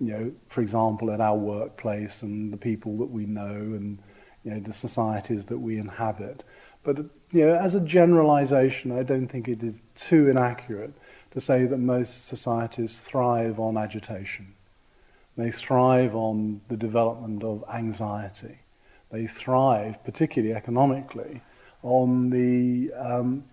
[0.00, 3.98] you know, for example, at our workplace and the people that we know and
[4.44, 6.42] you know, the societies that we inhabit.
[6.84, 6.98] But
[7.30, 9.74] you know, as a generalization, I don't think it is
[10.08, 10.92] too inaccurate
[11.32, 14.54] to say that most societies thrive on agitation.
[15.36, 18.58] They thrive on the development of anxiety.
[19.10, 21.40] They thrive, particularly economically,
[21.82, 23.44] on the um,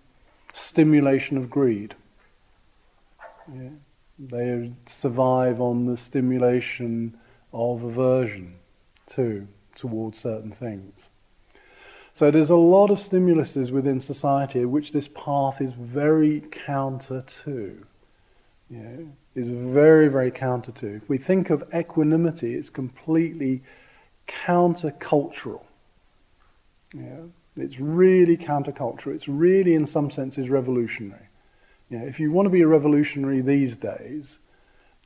[0.54, 1.94] stimulation of greed.
[3.52, 3.70] Yeah.
[4.18, 7.18] They survive on the stimulation
[7.52, 8.54] of aversion,
[9.14, 10.92] too, towards certain things.
[12.18, 17.86] So there's a lot of stimuluses within society which this path is very counter to.
[18.68, 20.96] Know, is very, very counter to.
[20.96, 23.62] If we think of equanimity, it's completely
[24.28, 25.62] countercultural.
[26.92, 27.26] Yeah,
[27.56, 29.14] it's really countercultural.
[29.14, 31.28] It's really, in some senses, revolutionary.
[31.88, 34.38] Yeah, if you want to be a revolutionary these days,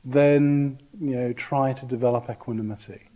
[0.03, 3.09] then you know try to develop equanimity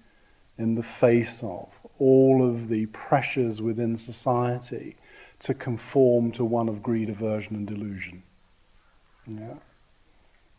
[0.57, 4.95] in the face of all of the pressures within society
[5.41, 8.23] to conform to one of greed, aversion, and delusion.
[9.25, 9.55] Yeah.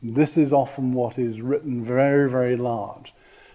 [0.03, 3.13] This is often what is written very, very large.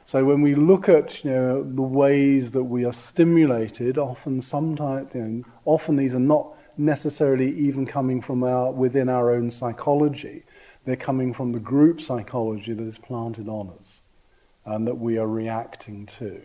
[0.07, 5.09] So when we look at you know, the ways that we are stimulated, often sometimes,
[5.15, 10.43] you know, often these are not necessarily even coming from our, within our own psychology.
[10.85, 13.99] They're coming from the group psychology that is planted on us
[14.65, 16.41] and that we are reacting to.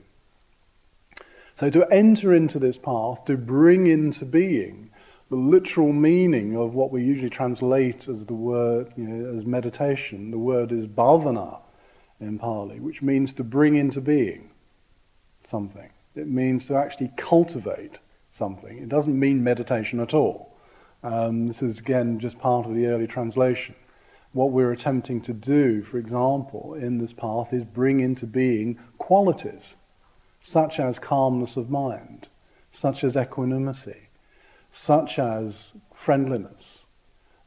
[1.59, 4.90] So to enter into this path, to bring into being
[5.29, 10.31] the literal meaning of what we usually translate as the word, you know, as meditation,
[10.31, 11.58] the word is bhavana
[12.21, 14.50] in Pali, which means to bring into being
[15.50, 15.90] something.
[16.14, 17.98] It means to actually cultivate
[18.33, 18.79] something.
[18.79, 20.56] It doesn't mean meditation at all.
[21.02, 23.75] Um, this is again just part of the early translation.
[24.33, 29.75] What we're attempting to do, for example, in this path is bring into being qualities
[30.42, 32.29] such as calmness of mind,
[32.73, 34.08] such as equanimity,
[34.73, 35.54] such as
[35.94, 36.79] friendliness.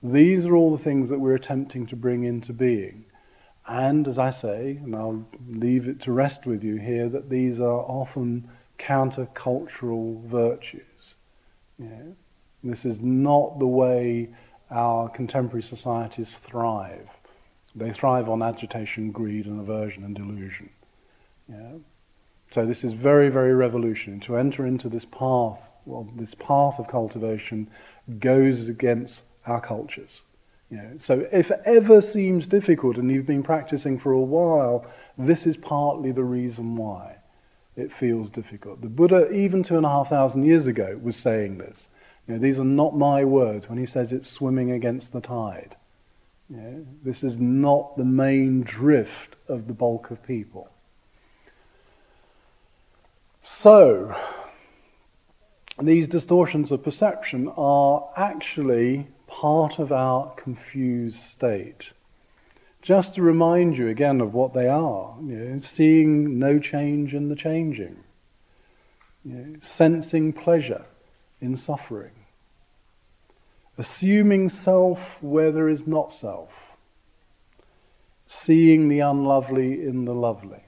[0.02, 3.06] These are all the things that we're attempting to bring into being.
[3.68, 7.60] And as I say, and I'll leave it to rest with you here, that these
[7.60, 11.16] are often countercultural virtues.
[12.64, 14.30] This is not the way
[14.70, 17.08] our contemporary societies thrive.
[17.76, 20.70] They thrive on agitation, greed, and aversion and delusion.
[22.54, 24.20] So this is very, very revolutionary.
[24.22, 27.70] To enter into this path, well, this path of cultivation
[28.20, 30.22] goes against our cultures.
[30.70, 34.86] You know, so if ever seems difficult and you've been practicing for a while,
[35.18, 37.18] this is partly the reason why
[37.76, 38.82] it feels difficult.
[38.82, 41.88] The Buddha, even two and a half thousand years ago, was saying this.
[42.28, 45.76] You know, these are not my words when he says it's swimming against the tide.
[46.50, 50.70] You know, this is not the main drift of the bulk of people.
[53.44, 54.16] So,
[55.82, 59.08] these distortions of perception are actually
[59.40, 61.92] part of our confused state.
[62.82, 67.30] Just to remind you again of what they are, you know, seeing no change in
[67.30, 67.98] the changing,
[69.26, 70.86] you know, sensing pleasure
[71.42, 72.12] in suffering,
[73.78, 76.52] assuming self where there is not self,
[78.28, 80.64] seeing the unlovely in the lovely.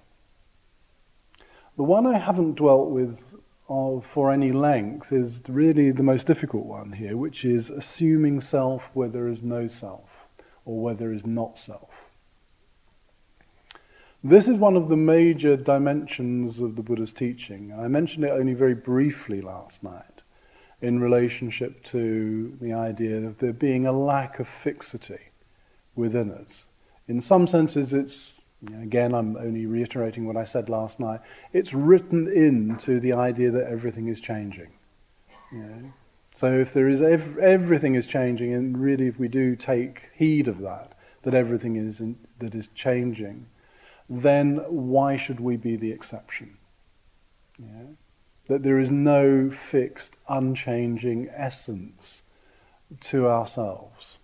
[1.78, 3.18] The one I haven't dwelt with
[3.68, 8.84] of, for any length is really the most difficult one here, which is assuming self
[8.94, 10.10] where there is no self
[10.66, 11.90] or where there is not self.
[14.24, 17.72] This is one of the major dimensions of the Buddha's teaching.
[17.78, 20.22] I mentioned it only very briefly last night
[20.82, 25.32] in relationship to the idea of there being a lack of fixity
[25.96, 26.66] within us.
[27.08, 28.35] In some senses, it's
[28.82, 31.20] Again, I'm only reiterating what I said last night.
[31.54, 34.72] It's written into the idea that everything is changing.
[35.52, 35.94] You know?
[36.40, 40.48] So if there is ev- everything is changing, and really if we do take heed
[40.48, 40.94] of that,
[41.24, 43.48] that everything is in, that is changing,
[44.10, 46.58] then why should we be the exception?
[47.60, 47.88] Yeah?
[48.48, 52.22] That there is no fixed, unchanging essence
[53.02, 54.18] to ourselves.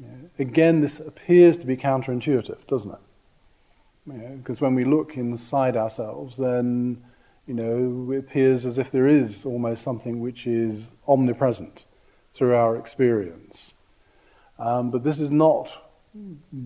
[0.00, 0.28] Yeah?
[0.38, 3.00] Again, this appears to be counterintuitive, doesn't it?
[4.06, 7.02] Because when we look inside ourselves, then
[7.46, 11.84] you know it appears as if there is almost something which is omnipresent
[12.34, 13.72] through our experience.
[14.58, 15.68] Um, but this is not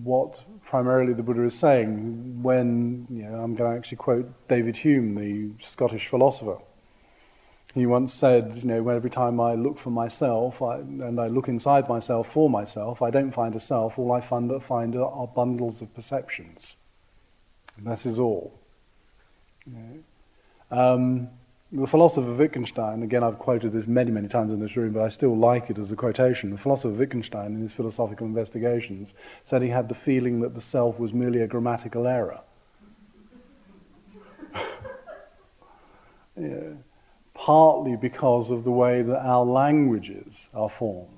[0.03, 4.75] what primarily the Buddha is saying when you know, I'm going to actually quote David
[4.75, 6.57] Hume, the Scottish philosopher.
[7.73, 11.47] He once said, you know, every time I look for myself I, and I look
[11.47, 13.99] inside myself for myself, I don't find a self.
[13.99, 16.73] All I find, find are bundles of perceptions.
[17.83, 18.53] That is all.
[20.71, 21.29] Um,
[21.71, 25.09] the philosopher Wittgenstein, again I've quoted this many, many times in this room, but I
[25.09, 26.49] still like it as a quotation.
[26.51, 29.09] The philosopher Wittgenstein, in his philosophical investigations,
[29.49, 32.39] said he had the feeling that the self was merely a grammatical error.
[36.39, 36.71] yeah.
[37.33, 41.16] Partly because of the way that our languages are formed.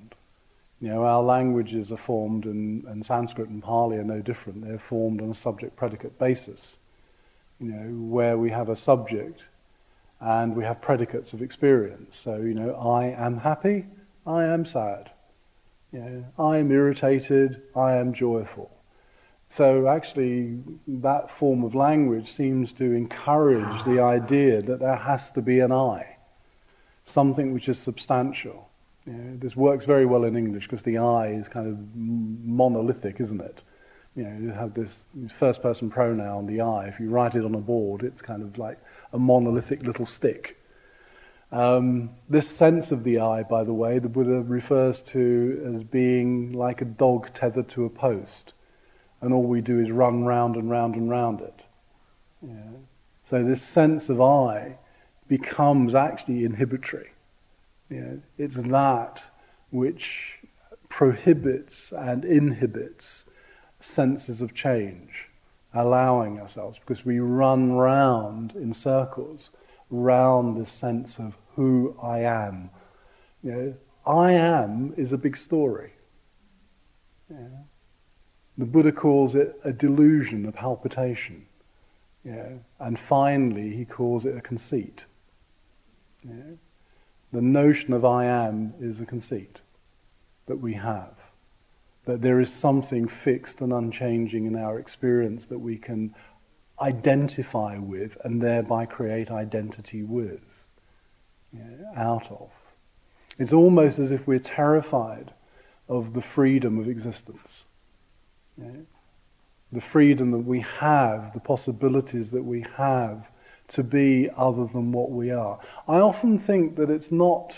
[0.80, 4.64] You know, our languages are formed, and, and Sanskrit and Pali are no different.
[4.64, 6.66] They're formed on a subject-predicate basis.
[7.60, 9.42] You know, where we have a subject
[10.20, 12.16] and we have predicates of experience.
[12.24, 13.86] So, you know, I am happy,
[14.26, 15.10] I am sad.
[15.92, 18.70] You know, I am irritated, I am joyful.
[19.56, 25.42] So actually, that form of language seems to encourage the idea that there has to
[25.42, 26.16] be an I,
[27.06, 28.69] something which is substantial.
[29.06, 33.62] This works very well in English because the I is kind of monolithic, isn't it?
[34.14, 35.02] You know, you have this
[35.38, 36.86] first person pronoun, the I.
[36.86, 38.78] If you write it on a board, it's kind of like
[39.12, 40.58] a monolithic little stick.
[41.52, 46.52] Um, this sense of the I, by the way, the Buddha refers to as being
[46.52, 48.52] like a dog tethered to a post,
[49.20, 51.62] and all we do is run round and round and round it.
[52.42, 52.78] Yeah.
[53.28, 54.76] So this sense of I
[55.28, 57.10] becomes actually inhibitory.
[57.90, 59.22] You know, it's that
[59.70, 60.38] which
[60.88, 63.24] prohibits and inhibits
[63.80, 65.26] senses of change,
[65.74, 69.50] allowing ourselves, because we run round in circles,
[69.90, 72.70] round this sense of who I am.
[73.42, 73.74] You know,
[74.06, 75.92] I am is a big story.
[77.28, 77.48] Yeah.
[78.56, 81.46] The Buddha calls it a delusion, a palpitation.
[82.24, 82.50] Yeah.
[82.78, 85.04] And finally, he calls it a conceit.
[86.22, 86.56] Yeah
[87.32, 89.58] the notion of I am is a conceit
[90.46, 91.14] that we have.
[92.06, 96.14] That there is something fixed and unchanging in our experience that we can
[96.80, 100.40] identify with and thereby create identity with,
[101.52, 102.50] you know, out of.
[103.38, 105.32] It's almost as if we're terrified
[105.88, 107.64] of the freedom of existence.
[108.58, 108.86] You know?
[109.72, 113.29] The freedom that we have, the possibilities that we have
[113.70, 115.58] to be other than what we are.
[115.88, 117.54] I often think that it's not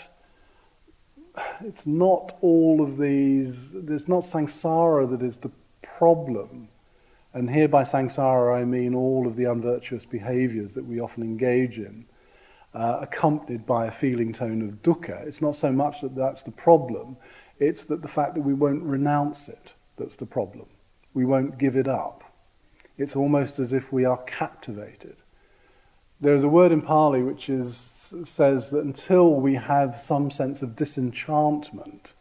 [1.61, 5.51] it's not all of these, it's not samsara that is the
[5.81, 6.69] problem.
[7.33, 11.79] And here by samsara I mean all of the unvirtuous behaviors that we often engage
[11.79, 12.05] in,
[12.75, 15.25] uh, accompanied by a feeling tone of dukkha.
[15.25, 17.17] It's not so much that that's the problem,
[17.59, 20.67] it's that the fact that we won't renounce it that's the problem.
[21.13, 22.23] We won't give it up.
[22.97, 25.15] It's almost as if we are captivated.
[26.23, 27.89] There is a word in Pali which is,
[28.23, 32.13] says that until we have some sense of disenchantment,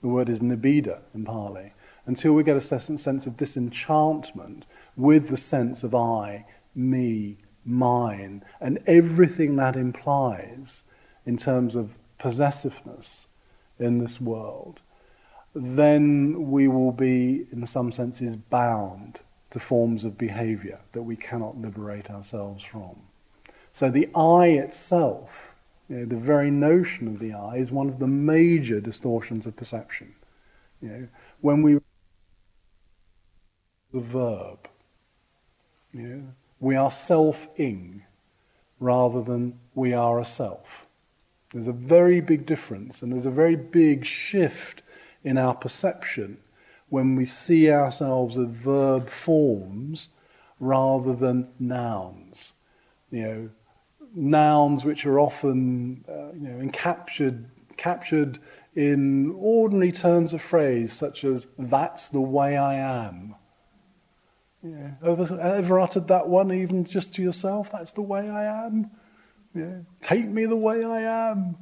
[0.00, 1.72] the word is nibbida in Pali,
[2.06, 4.64] until we get a sense of disenchantment
[4.96, 6.46] with the sense of I,
[6.76, 10.82] me, mine, and everything that implies
[11.26, 11.90] in terms of
[12.20, 13.26] possessiveness
[13.80, 14.78] in this world,
[15.52, 19.18] then we will be, in some senses, bound
[19.50, 22.94] to forms of behavior that we cannot liberate ourselves from.
[23.78, 25.30] So the I itself,
[25.88, 29.56] you know, the very notion of the I, is one of the major distortions of
[29.56, 30.14] perception.
[30.82, 31.08] You know,
[31.40, 31.78] when we
[33.92, 34.68] the verb.
[35.92, 36.22] You know,
[36.60, 38.02] we are self-ing
[38.80, 40.86] rather than we are a self.
[41.52, 44.82] There's a very big difference and there's a very big shift
[45.24, 46.38] in our perception
[46.90, 50.08] when we see ourselves as verb forms
[50.60, 52.52] rather than nouns.
[53.10, 53.50] You know,
[54.14, 57.44] nouns which are often uh, you know, captured,
[57.76, 58.38] captured
[58.74, 63.34] in ordinary turns of phrase such as, that's the way I am.
[64.62, 64.90] Yeah.
[65.04, 67.70] Ever, ever uttered that one even just to yourself?
[67.72, 68.90] That's the way I am.
[69.54, 69.78] Yeah.
[70.02, 71.56] Take me the way I am.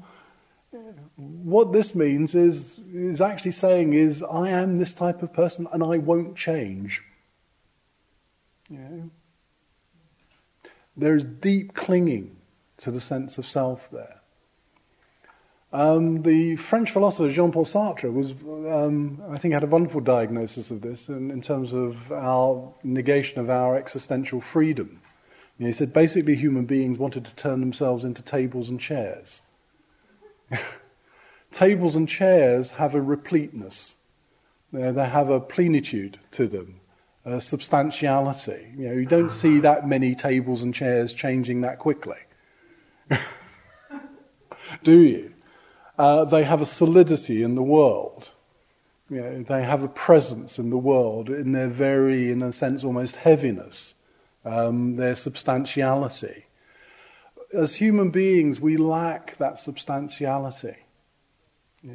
[1.17, 5.83] What this means is, is actually saying is, I am this type of person and
[5.83, 7.03] I won't change.
[8.69, 9.05] Yeah.
[10.97, 12.36] There is deep clinging
[12.79, 14.21] to the sense of self there.
[15.73, 20.81] Um, the French philosopher Jean-Paul Sartre was, um, I think, had a wonderful diagnosis of
[20.81, 25.01] this in, in, terms of our negation of our existential freedom.
[25.59, 29.43] You know, he said basically human beings wanted to turn themselves into tables and chairs.
[31.53, 33.97] tables and chairs have a repleteness.
[34.73, 36.81] They have a plenitude to them,
[37.25, 38.73] a substantiality.
[38.77, 42.19] You know, you don't see that many tables and chairs changing that quickly.
[44.83, 45.33] Do you?
[45.99, 48.31] Uh, they have a solidity in the world.
[49.09, 52.83] You know, they have a presence in the world in their very, in a sense,
[52.83, 53.95] almost heaviness,
[54.45, 56.45] um, their substantiality.
[57.55, 60.77] As human beings, we lack that substantiality.
[61.83, 61.93] Yeah.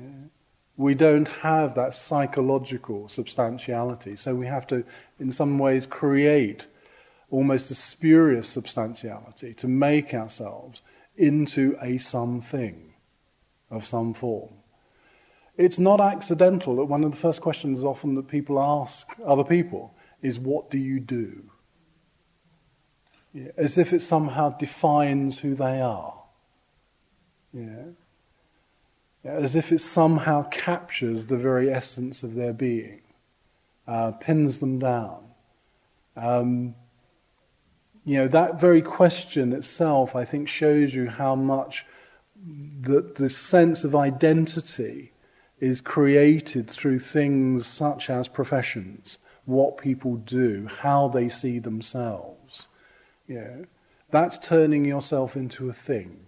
[0.78, 4.84] We don't have that psychological substantiality, so we have to,
[5.20, 6.66] in some ways, create
[7.30, 10.82] almost a spurious substantiality to make ourselves
[11.16, 12.94] into a something
[13.70, 14.54] of some form.
[15.58, 19.94] It's not accidental that one of the first questions often that people ask other people
[20.22, 21.44] is, What do you do?
[23.34, 26.22] Yeah, as if it somehow defines who they are.
[27.54, 27.84] Yeah.
[29.24, 29.32] yeah.
[29.32, 33.02] As if it somehow captures the very essence of their being,
[33.88, 35.24] uh, pins them down.
[36.18, 36.76] Um,
[38.04, 41.86] you know, that very question itself, I think, shows you how much
[42.82, 45.12] that the sense of identity
[45.60, 52.68] is created through things such as professions, what people do, how they see themselves.
[53.28, 53.66] You know,
[54.10, 56.20] that's turning yourself into a thing.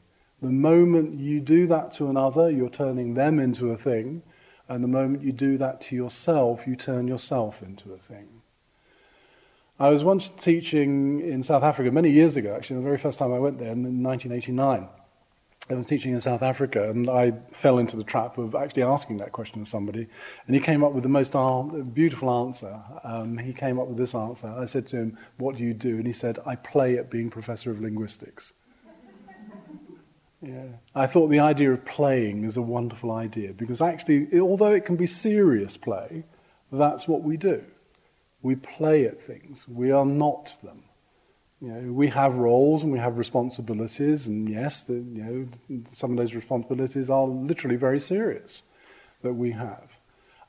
[0.44, 4.22] The moment you do that to another, you're turning them into a thing.
[4.70, 8.43] And the moment you do that to yourself, you turn yourself into a thing.
[9.80, 13.34] I was once teaching in South Africa many years ago, actually, the very first time
[13.34, 14.88] I went there in 1989.
[15.70, 19.18] I was teaching in South Africa, and I fell into the trap of actually asking
[19.18, 20.08] that question to somebody,
[20.46, 21.34] and he came up with the most
[21.94, 22.82] beautiful answer.
[23.04, 24.48] Um, he came up with this answer.
[24.48, 27.30] I said to him, "What do you do?" And he said, "I play at being
[27.30, 28.52] professor of linguistics."
[30.42, 34.86] yeah, I thought the idea of playing is a wonderful idea because actually, although it
[34.86, 36.26] can be serious play,
[36.72, 37.64] that's what we do.
[38.44, 39.66] We play at things.
[39.68, 40.84] We are not them.
[41.62, 46.12] You know, we have roles and we have responsibilities, and yes, the, you know, some
[46.12, 48.64] of those responsibilities are literally very serious
[49.22, 49.90] that we have.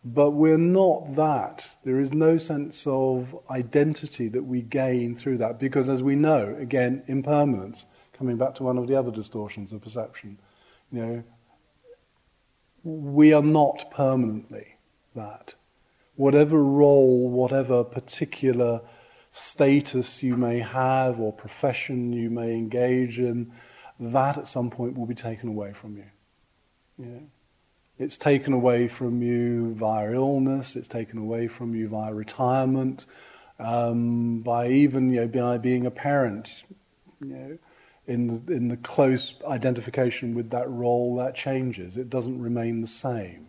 [0.05, 1.65] But we're not that.
[1.85, 6.55] There is no sense of identity that we gain through that, because as we know,
[6.59, 7.87] again, impermanence,
[8.19, 10.37] coming back to one of the other distortions of perception,
[10.91, 11.25] you know,
[12.83, 14.67] we are not permanently
[15.15, 15.55] that.
[16.17, 18.81] Whatever role, whatever particular
[19.33, 23.53] status you may have or profession you may engage in,
[23.99, 26.05] that at some point will be taken away from you.
[26.99, 27.21] Yeah.
[27.99, 33.07] It's taken away from you via illness, it's taken away from you via retirement,
[33.59, 36.65] um, by even you know, by being a parent.
[37.21, 37.59] You know,
[38.07, 41.97] in the, in the close identification with that role, that changes.
[41.97, 43.47] It doesn't remain the same.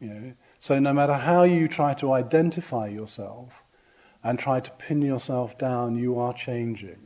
[0.00, 0.32] You know?
[0.64, 3.62] So no matter how you try to identify yourself
[4.22, 7.02] and try to pin yourself down, you are changing.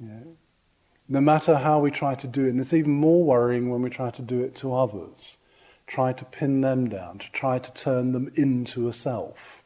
[0.00, 3.88] No matter how we try to do it, and it's even more worrying when we
[3.88, 5.38] try to do it to others,
[5.86, 9.62] try to pin them down, to try to turn them into a self.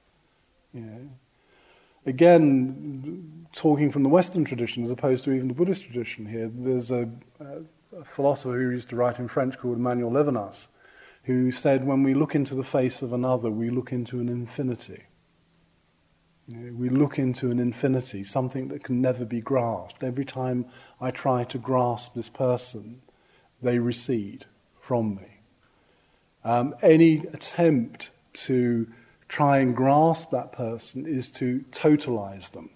[2.04, 6.90] Again, talking from the Western tradition as opposed to even the Buddhist tradition here, there's
[6.90, 7.08] a,
[7.40, 10.66] a philosopher who used to write in French called Emmanuel Levinas,
[11.24, 15.02] who said, when we look into the face of another, we look into an infinity.
[16.46, 20.02] You know, we look into an infinity, something that can never be grasped.
[20.02, 20.66] Every time
[21.00, 23.00] I try to grasp this person,
[23.62, 24.44] they recede
[24.80, 25.40] from me.
[26.44, 28.86] Um, any attempt to
[29.28, 32.68] try and grasp that person is to totalize them,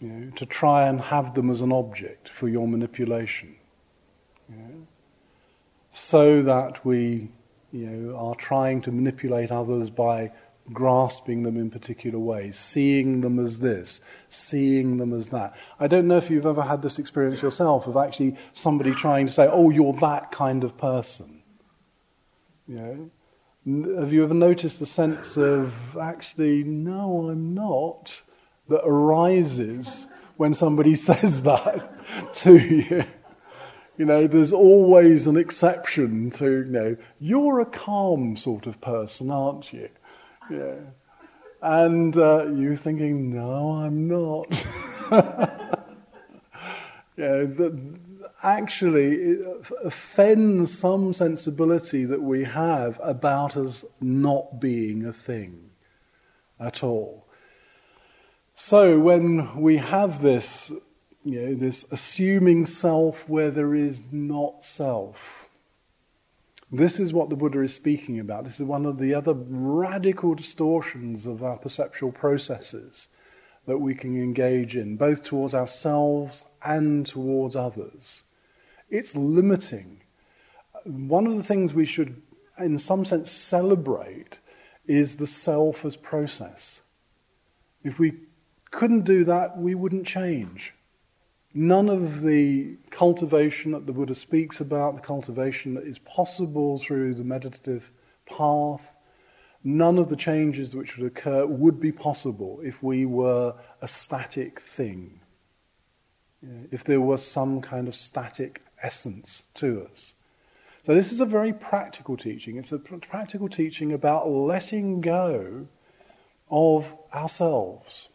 [0.00, 3.54] you know, to try and have them as an object for your manipulation.
[4.48, 4.86] You know,
[5.94, 7.30] so that we
[7.70, 10.30] you know, are trying to manipulate others by
[10.72, 15.54] grasping them in particular ways, seeing them as this, seeing them as that.
[15.78, 19.32] I don't know if you've ever had this experience yourself of actually somebody trying to
[19.32, 21.42] say, oh, you're that kind of person.
[22.66, 23.10] You
[23.64, 24.00] know?
[24.00, 28.20] Have you ever noticed the sense of actually, no, I'm not,
[28.68, 31.88] that arises when somebody says that
[32.32, 33.04] to you?
[33.96, 39.30] You know, there's always an exception to, you know, you're a calm sort of person,
[39.30, 39.88] aren't you?
[40.50, 40.76] Yeah.
[41.62, 44.64] And uh, you thinking, no, I'm not.
[47.16, 47.98] yeah, that,
[48.44, 49.46] actually it
[49.82, 55.70] offends some sensibility that we have about us not being a thing
[56.60, 57.26] at all.
[58.54, 60.70] So when we have this,
[61.24, 65.48] you know, this assuming self where there is not self,
[66.70, 68.44] this is what the Buddha is speaking about.
[68.44, 73.08] This is one of the other radical distortions of our perceptual processes
[73.66, 78.24] that we can engage in, both towards ourselves and towards others.
[78.90, 80.00] It's limiting.
[80.84, 82.20] One of the things we should,
[82.58, 84.38] in some sense, celebrate
[84.86, 86.82] is the self as process.
[87.82, 88.14] If we
[88.70, 90.74] couldn't do that, we wouldn't change.
[91.56, 97.14] None of the cultivation that the Buddha speaks about, the cultivation that is possible through
[97.14, 97.92] the meditative
[98.26, 98.82] path,
[99.62, 104.60] none of the changes which would occur would be possible if we were a static
[104.60, 105.20] thing.
[106.72, 110.14] If there was some kind of static essence to us.
[110.84, 112.58] So this is a very practical teaching.
[112.58, 115.66] It's a practical teaching about letting go
[116.50, 118.08] of ourselves.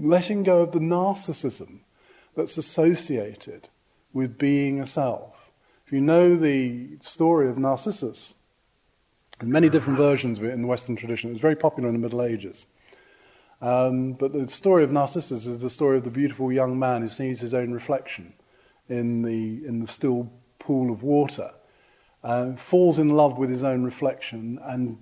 [0.00, 1.80] Letting go of the narcissism
[2.34, 3.68] that's associated
[4.14, 5.50] with being a self.
[5.86, 8.32] If you know the story of Narcissus,
[9.40, 11.94] and many different versions of it in the Western tradition, it was very popular in
[11.94, 12.64] the Middle Ages.
[13.60, 17.10] Um, but the story of Narcissus is the story of the beautiful young man who
[17.10, 18.32] sees his own reflection
[18.88, 21.50] in the, in the still pool of water,
[22.24, 24.96] uh, falls in love with his own reflection and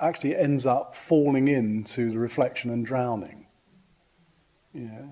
[0.00, 3.43] actually ends up falling into the reflection and drowning.
[4.74, 5.02] Yeah.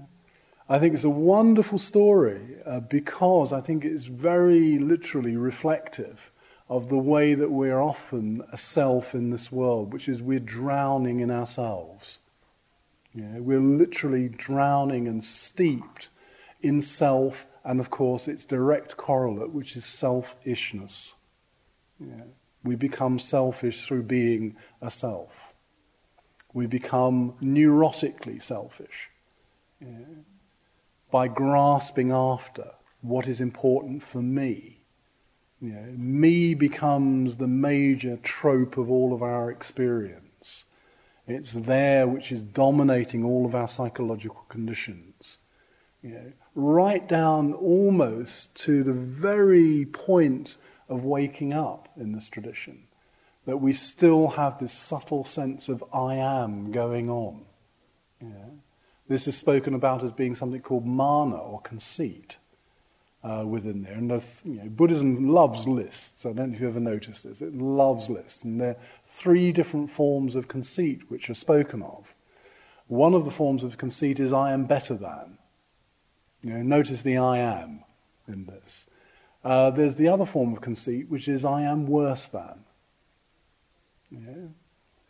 [0.69, 6.33] I think it's a wonderful story uh, because I think it's very literally reflective
[6.69, 11.21] of the way that we're often a self in this world, which is we're drowning
[11.21, 12.19] in ourselves.
[13.15, 16.09] Yeah, we're literally drowning and steeped
[16.63, 21.15] in self and of course its direct correlate, which is selfishness.
[22.01, 22.25] Yeah.
[22.65, 25.33] We become selfish through being a self.
[26.55, 29.12] We become neurotically selfish
[31.11, 32.71] by grasping after
[33.03, 34.79] what is important for me.
[35.61, 40.65] You know, me becomes the major trope of all of our experience.
[41.29, 45.39] It's there which is dominating all of our psychological conditions.
[46.03, 50.57] You know, right down almost to the very point
[50.89, 52.85] of waking up in this tradition.
[53.47, 57.45] That we still have this subtle sense of I am going on.
[59.13, 62.39] This is spoken about as being something called mana or conceit
[63.23, 63.93] uh, within there.
[63.93, 64.11] And
[64.43, 66.25] you know, Buddhism loves lists.
[66.25, 67.43] I don't know if you ever noticed this.
[67.43, 68.43] It loves lists.
[68.43, 72.15] And there are three different forms of conceit which are spoken of.
[72.87, 75.37] One of the forms of conceit is I am better than.
[76.43, 77.85] You know, notice the I am
[78.29, 78.87] in this.
[79.45, 82.65] Uh, there's the other form of conceit, which is I am worse than.
[84.11, 84.49] Yeah.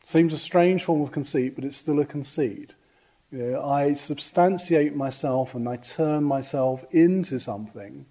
[0.02, 2.72] Seems a strange form of conceit, but it's still a conceit.
[3.34, 8.04] I substantiate myself and I turn myself into something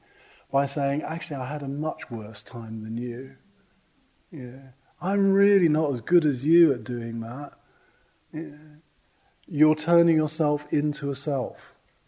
[0.51, 3.35] by saying, actually, I had a much worse time than you.
[4.31, 4.59] Yeah.
[4.99, 7.53] I'm really not as good as you at doing that.
[8.33, 8.55] Yeah.
[9.47, 11.57] You're turning yourself into a self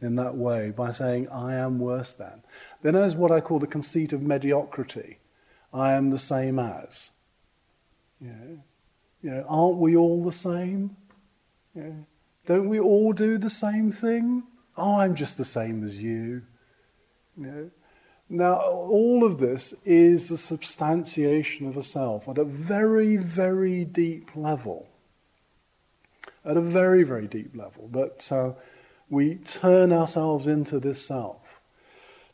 [0.01, 2.41] in that way by saying, I am worse than.
[2.82, 5.20] Then there's what I call the conceit of mediocrity.
[5.74, 7.11] I am the same as.
[8.20, 8.57] Yeah.
[9.22, 10.95] You know, aren't we all the same?
[11.76, 11.91] Yeah.
[12.45, 14.43] Don't we all do the same thing?
[14.75, 16.41] Oh, I'm just the same as you.
[17.37, 17.71] you know?
[18.29, 24.31] Now, all of this is the substantiation of a self at a very, very deep
[24.35, 24.87] level.
[26.43, 27.87] At a very, very deep level.
[27.91, 28.53] That uh,
[29.09, 31.61] we turn ourselves into this self.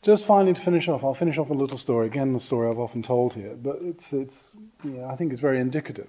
[0.02, 2.06] Just finally to finish off, I'll finish off a little story.
[2.06, 4.38] Again, the story I've often told here, but it's, it's
[4.82, 6.08] yeah, I think it's very indicative.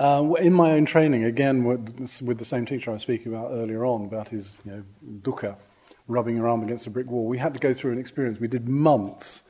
[0.00, 3.84] Uh, in my own training, again with, the same teacher I was speaking about earlier
[3.84, 4.82] on, about his you know,
[5.20, 5.56] dukkha,
[6.08, 8.40] rubbing around against a brick wall, we had to go through an experience.
[8.40, 9.42] We did months,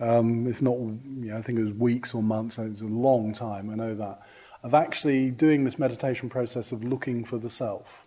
[0.00, 2.84] um, if not, you know, I think it was weeks or months, it was a
[2.84, 4.20] long time, I know that,
[4.62, 8.06] of actually doing this meditation process of looking for the self.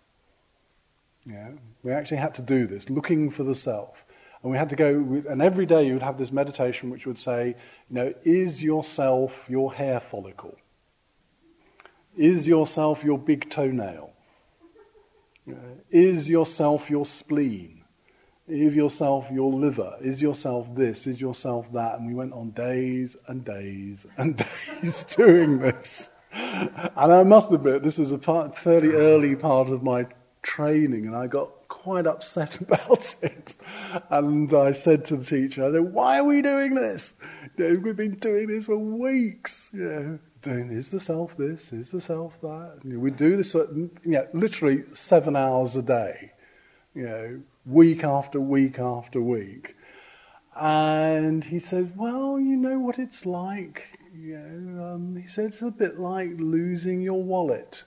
[1.26, 1.48] Yeah,
[1.82, 4.04] we actually had to do this, looking for the self.
[4.44, 7.18] And we had to go, and every day you would have this meditation which would
[7.18, 7.56] say,
[7.90, 10.56] you know, is yourself your hair follicle?
[12.18, 14.10] Is yourself your big toenail?
[15.90, 17.84] Is yourself your spleen?
[18.48, 19.96] Is yourself your liver?
[20.00, 21.06] Is yourself this?
[21.06, 21.98] Is yourself that?
[21.98, 24.36] And we went on days and days and
[24.82, 26.10] days doing this.
[26.32, 30.06] And I must admit, this was a part, fairly early part of my
[30.42, 33.54] training, and I got quite upset about it.
[34.10, 37.14] And I said to the teacher, I said, why are we doing this?
[37.56, 39.70] You know, we've been doing this for weeks.
[39.72, 40.18] You know,
[40.48, 42.80] doing is the self this, is the self that.
[42.84, 46.32] Know, we do this, you know, literally seven hours a day,
[46.94, 49.76] you know, week after week after week.
[50.56, 53.98] And he said, well, you know what it's like.
[54.14, 57.84] You know, um, he said it's a bit like losing your wallet.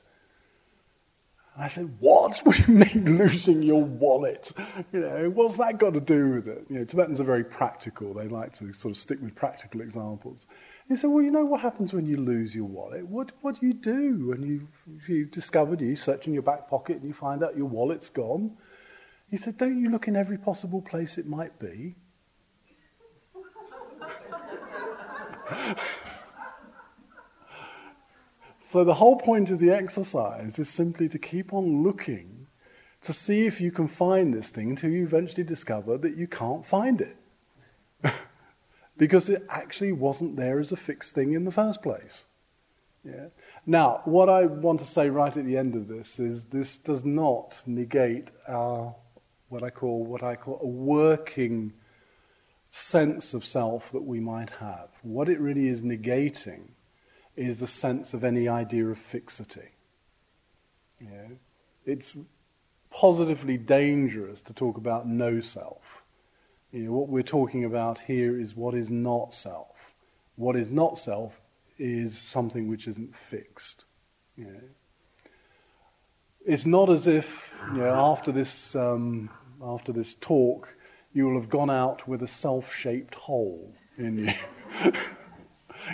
[1.58, 2.38] I said, what?
[2.46, 4.54] What do you mean losing your wallet?
[4.94, 6.66] You know, what's that got to do with it?
[6.70, 8.14] You know, Tibetans are very practical.
[8.14, 10.46] They like to sort of stick with practical examples.
[10.88, 13.08] He said, well, you know what happens when you lose your wallet?
[13.08, 14.68] What, what do you do when you,
[15.08, 18.58] you've discovered, you search in your back pocket and you find out your wallet's gone?
[19.30, 21.96] He said, don't you look in every possible place it might be?
[28.62, 32.48] so the whole point of the exercise is simply to keep on looking
[33.04, 36.66] to see if you can find this thing until you eventually discover that you can't
[36.66, 37.18] find it
[38.98, 42.26] because it actually wasn't there as a fixed thing in the first place.
[43.04, 43.28] Yeah.
[43.66, 47.04] Now, what I want to say right at the end of this is this does
[47.04, 48.96] not negate our
[49.50, 51.74] what I call what I call a working
[52.70, 54.90] sense of self that we might have.
[55.02, 56.70] What it really is negating
[57.36, 59.70] is the sense of any idea of fixity.
[61.00, 61.28] Yeah.
[61.86, 62.16] It's
[62.92, 66.01] positively dangerous to talk about no self.
[66.72, 69.76] You know, what we're talking about here is what is not self.
[70.36, 71.40] What is not self
[71.78, 73.86] is something which isn't fixed.
[74.38, 74.62] You know.
[76.46, 79.30] It's not as if you know, after this um,
[79.64, 80.74] after this talk
[81.14, 84.34] you will have gone out with a self-shaped hole in you.
[84.86, 84.94] you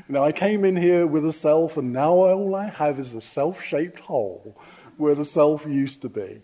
[0.09, 3.21] know, I came in here with a self, and now all I have is a
[3.21, 4.59] self-shaped hole
[4.97, 6.41] where the self used to be.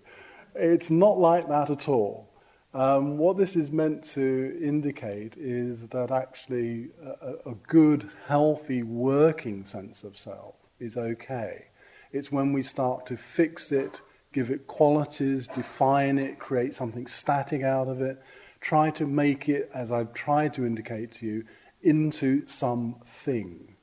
[0.55, 2.29] It's not like that at all.
[2.73, 6.89] Um, what this is meant to indicate is that actually
[7.21, 11.65] a, a, good, healthy, working sense of self is okay.
[12.11, 14.01] It's when we start to fix it,
[14.33, 18.19] give it qualities, define it, create something static out of it,
[18.59, 21.45] try to make it, as I've tried to indicate to you,
[21.83, 23.75] into something.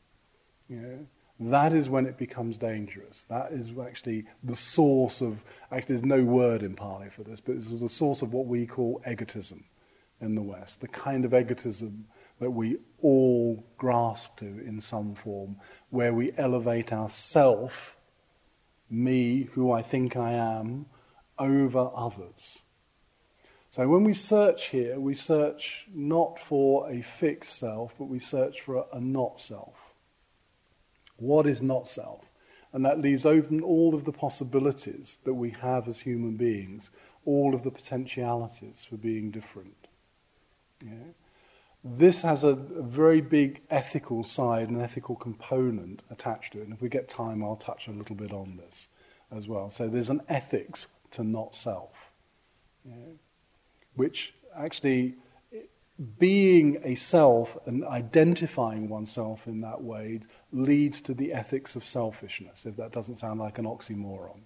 [0.68, 1.06] You know?
[1.40, 3.24] That is when it becomes dangerous.
[3.30, 7.56] That is actually the source of, actually, there's no word in Pali for this, but
[7.56, 9.64] it's the source of what we call egotism
[10.20, 10.80] in the West.
[10.80, 12.06] The kind of egotism
[12.40, 15.56] that we all grasp to in some form,
[15.88, 17.96] where we elevate ourself,
[18.90, 20.86] me, who I think I am,
[21.38, 22.60] over others.
[23.70, 28.60] So when we search here, we search not for a fixed self, but we search
[28.60, 29.74] for a, a not self.
[31.20, 32.30] What is not self?
[32.72, 36.90] And that leaves open all of the possibilities that we have as human beings,
[37.24, 39.88] all of the potentialities for being different.
[40.84, 41.12] Yeah?
[41.82, 46.64] this has a, a, very big ethical side, an ethical component attached to it.
[46.64, 48.88] And if we get time, I'll touch a little bit on this
[49.30, 49.70] as well.
[49.70, 51.92] So there's an ethics to not self,
[52.84, 53.18] know,
[53.96, 55.14] which actually
[56.18, 60.20] being a self and identifying oneself in that way
[60.52, 64.40] leads to the ethics of selfishness, if that doesn't sound like an oxymoron,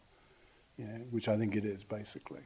[0.77, 2.43] you know, which I think it is basically.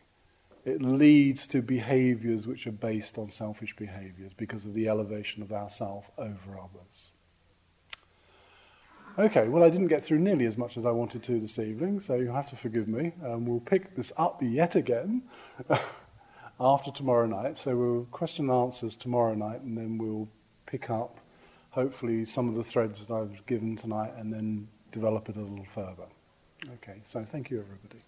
[0.65, 5.53] It leads to behaviors which are based on selfish behaviors because of the elevation of
[5.53, 7.13] ourself over others.
[9.19, 12.01] Okay, well, I didn't get through nearly as much as I wanted to this evening,
[12.01, 13.13] so you'll have to forgive me.
[13.25, 15.23] Um, we'll pick this up yet again
[16.61, 17.59] after tomorrow night.
[17.59, 20.29] So we'll question and answers tomorrow night, and then we'll
[20.67, 21.19] pick up,
[21.79, 25.65] hopefully, some of the threads that I've given tonight, and then develop it a little
[25.73, 26.09] further.
[26.75, 28.03] Okay, so thank you, everybody.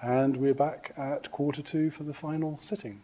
[0.00, 3.02] And we're back at quarter two for the final sitting.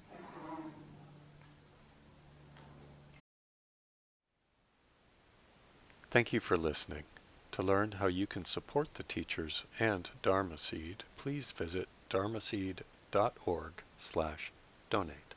[6.08, 7.02] Thank you for listening.
[7.52, 13.72] To learn how you can support the teachers and Dharma Seed, please visit dharma dharmaseed.org
[13.98, 14.52] slash
[14.90, 15.27] donate.